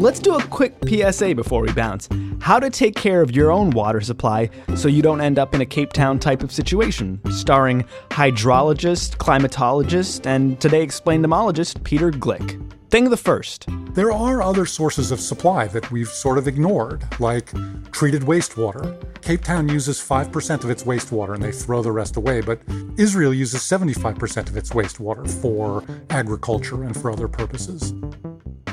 Let's 0.00 0.18
do 0.18 0.34
a 0.34 0.42
quick 0.44 0.76
PSA 0.88 1.34
before 1.34 1.60
we 1.60 1.74
bounce. 1.74 2.08
How 2.40 2.58
to 2.58 2.70
take 2.70 2.94
care 2.94 3.20
of 3.20 3.36
your 3.36 3.50
own 3.50 3.68
water 3.68 4.00
supply 4.00 4.48
so 4.74 4.88
you 4.88 5.02
don't 5.02 5.20
end 5.20 5.38
up 5.38 5.54
in 5.54 5.60
a 5.60 5.66
Cape 5.66 5.92
Town 5.92 6.18
type 6.18 6.42
of 6.42 6.50
situation, 6.50 7.20
starring 7.30 7.84
hydrologist, 8.08 9.18
climatologist, 9.18 10.24
and 10.24 10.58
today 10.58 10.80
explained 10.80 11.26
demologist 11.26 11.84
Peter 11.84 12.10
Gleick. 12.10 12.58
Thing 12.88 13.10
the 13.10 13.16
first. 13.18 13.66
There 13.92 14.10
are 14.10 14.40
other 14.40 14.64
sources 14.64 15.10
of 15.10 15.20
supply 15.20 15.66
that 15.66 15.90
we've 15.90 16.08
sort 16.08 16.38
of 16.38 16.48
ignored, 16.48 17.04
like 17.20 17.52
treated 17.92 18.22
wastewater. 18.22 18.96
Cape 19.20 19.44
Town 19.44 19.68
uses 19.68 20.00
5% 20.00 20.64
of 20.64 20.70
its 20.70 20.84
wastewater 20.84 21.34
and 21.34 21.42
they 21.42 21.52
throw 21.52 21.82
the 21.82 21.92
rest 21.92 22.16
away, 22.16 22.40
but 22.40 22.58
Israel 22.96 23.34
uses 23.34 23.60
75% 23.60 24.48
of 24.48 24.56
its 24.56 24.70
wastewater 24.70 25.30
for 25.42 25.84
agriculture 26.08 26.84
and 26.84 26.98
for 26.98 27.10
other 27.10 27.28
purposes. 27.28 27.92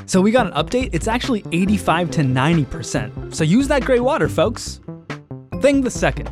So 0.08 0.22
we 0.22 0.30
got 0.30 0.46
an 0.46 0.54
update. 0.54 0.88
It's 0.94 1.06
actually 1.06 1.44
85 1.52 2.10
to 2.12 2.22
90%. 2.22 3.34
So 3.34 3.44
use 3.44 3.68
that 3.68 3.84
gray 3.84 4.00
water, 4.00 4.26
folks. 4.26 4.80
Thing 5.60 5.82
the 5.82 5.90
second. 5.90 6.30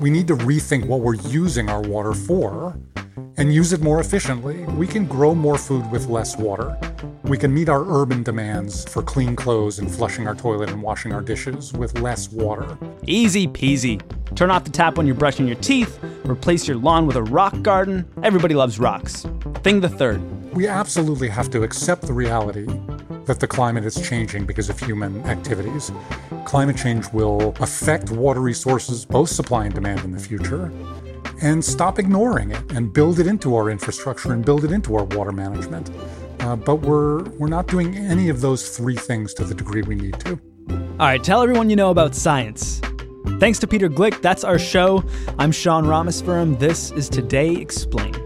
We 0.00 0.08
need 0.08 0.26
to 0.28 0.34
rethink 0.34 0.86
what 0.86 1.00
we're 1.00 1.16
using 1.16 1.68
our 1.68 1.82
water 1.82 2.14
for 2.14 2.74
and 3.36 3.52
use 3.52 3.74
it 3.74 3.82
more 3.82 4.00
efficiently. 4.00 4.64
We 4.64 4.86
can 4.86 5.04
grow 5.04 5.34
more 5.34 5.58
food 5.58 5.90
with 5.90 6.06
less 6.06 6.38
water. 6.38 6.74
We 7.24 7.36
can 7.36 7.52
meet 7.52 7.68
our 7.68 7.84
urban 7.86 8.22
demands 8.22 8.86
for 8.90 9.02
clean 9.02 9.36
clothes 9.36 9.78
and 9.78 9.90
flushing 9.90 10.26
our 10.26 10.34
toilet 10.34 10.70
and 10.70 10.82
washing 10.82 11.12
our 11.12 11.20
dishes 11.20 11.74
with 11.74 12.00
less 12.00 12.30
water. 12.30 12.78
Easy 13.06 13.46
peasy. 13.46 14.00
Turn 14.34 14.50
off 14.50 14.64
the 14.64 14.70
tap 14.70 14.96
when 14.96 15.06
you're 15.06 15.16
brushing 15.16 15.46
your 15.46 15.56
teeth, 15.56 15.98
replace 16.24 16.66
your 16.66 16.76
lawn 16.76 17.06
with 17.06 17.16
a 17.16 17.22
rock 17.22 17.60
garden. 17.62 18.08
Everybody 18.22 18.54
loves 18.54 18.78
rocks. 18.78 19.26
Thing 19.62 19.80
the 19.80 19.88
third 19.88 20.22
we 20.52 20.66
absolutely 20.66 21.28
have 21.28 21.48
to 21.50 21.62
accept 21.62 22.02
the 22.02 22.12
reality 22.12 22.66
that 23.26 23.38
the 23.38 23.46
climate 23.46 23.84
is 23.84 24.08
changing 24.08 24.44
because 24.44 24.68
of 24.68 24.80
human 24.80 25.24
activities. 25.26 25.92
Climate 26.44 26.76
change 26.76 27.06
will 27.12 27.54
affect 27.60 28.10
water 28.10 28.40
resources, 28.40 29.04
both 29.04 29.28
supply 29.28 29.66
and 29.66 29.74
demand 29.74 30.00
in 30.00 30.10
the 30.10 30.18
future, 30.18 30.72
and 31.40 31.64
stop 31.64 31.98
ignoring 31.98 32.50
it 32.50 32.72
and 32.72 32.92
build 32.92 33.20
it 33.20 33.26
into 33.26 33.54
our 33.54 33.70
infrastructure 33.70 34.32
and 34.32 34.44
build 34.44 34.64
it 34.64 34.72
into 34.72 34.96
our 34.96 35.04
water 35.04 35.32
management. 35.32 35.90
Uh, 36.40 36.56
but 36.56 36.76
we're 36.76 37.22
we're 37.38 37.48
not 37.48 37.68
doing 37.68 37.96
any 37.96 38.28
of 38.28 38.40
those 38.40 38.76
three 38.76 38.96
things 38.96 39.32
to 39.34 39.44
the 39.44 39.54
degree 39.54 39.82
we 39.82 39.94
need 39.94 40.18
to. 40.20 40.38
All 40.70 41.06
right, 41.06 41.22
tell 41.22 41.42
everyone 41.42 41.70
you 41.70 41.76
know 41.76 41.90
about 41.90 42.14
science. 42.14 42.80
Thanks 43.38 43.58
to 43.60 43.66
Peter 43.66 43.88
Gleick, 43.88 44.20
that's 44.20 44.44
our 44.44 44.58
show. 44.58 45.02
I'm 45.38 45.52
Sean 45.52 45.84
Rameswaram. 45.84 46.58
This 46.58 46.90
is 46.92 47.08
Today 47.08 47.54
Explained. 47.54 48.16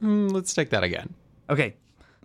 Hmm, 0.00 0.28
let's 0.28 0.54
take 0.54 0.70
that 0.70 0.82
again. 0.84 1.14
Okay. 1.50 1.74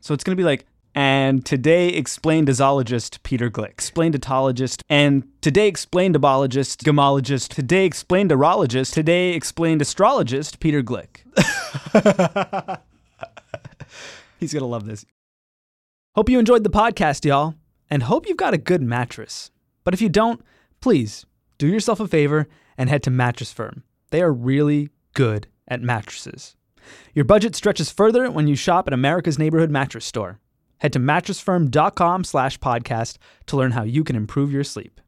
So 0.01 0.13
it's 0.13 0.23
going 0.23 0.35
to 0.35 0.39
be 0.39 0.45
like, 0.45 0.65
and 0.97 1.45
today, 1.45 1.89
explained 1.89 2.47
zoologist 2.47 3.21
Peter 3.21 3.51
Gleick, 3.51 3.69
explained 3.69 4.15
etologist, 4.15 4.81
and 4.89 5.27
today 5.41 5.67
explained 5.67 6.15
abologist, 6.15 6.77
gemologist, 6.77 7.53
today 7.53 7.85
explained 7.85 8.31
urologist, 8.31 8.93
today 8.93 9.35
explained 9.35 9.79
astrologist 9.79 10.59
Peter 10.59 10.81
Gleick. 10.81 11.17
He's 14.39 14.51
going 14.51 14.61
to 14.61 14.65
love 14.65 14.87
this. 14.87 15.05
Hope 16.15 16.29
you 16.29 16.39
enjoyed 16.39 16.63
the 16.63 16.71
podcast, 16.71 17.25
y'all, 17.25 17.53
and 17.91 18.01
hope 18.01 18.27
you've 18.27 18.35
got 18.35 18.55
a 18.55 18.57
good 18.57 18.81
mattress. 18.81 19.51
But 19.83 19.93
if 19.93 20.01
you 20.01 20.09
don't, 20.09 20.41
please 20.81 21.27
do 21.59 21.67
yourself 21.67 21.99
a 21.99 22.07
favor 22.07 22.47
and 22.75 22.89
head 22.89 23.03
to 23.03 23.11
Mattress 23.11 23.53
Firm. 23.53 23.83
They 24.09 24.23
are 24.23 24.33
really 24.33 24.89
good 25.13 25.45
at 25.67 25.79
mattresses. 25.79 26.55
Your 27.13 27.25
budget 27.25 27.55
stretches 27.55 27.91
further 27.91 28.31
when 28.31 28.47
you 28.47 28.55
shop 28.55 28.87
at 28.87 28.93
America's 28.93 29.37
Neighborhood 29.37 29.69
Mattress 29.69 30.05
Store. 30.05 30.39
Head 30.79 30.93
to 30.93 30.99
mattressfirm.com 30.99 32.23
slash 32.23 32.59
podcast 32.59 33.17
to 33.47 33.57
learn 33.57 33.71
how 33.71 33.83
you 33.83 34.03
can 34.03 34.15
improve 34.15 34.51
your 34.51 34.63
sleep. 34.63 35.01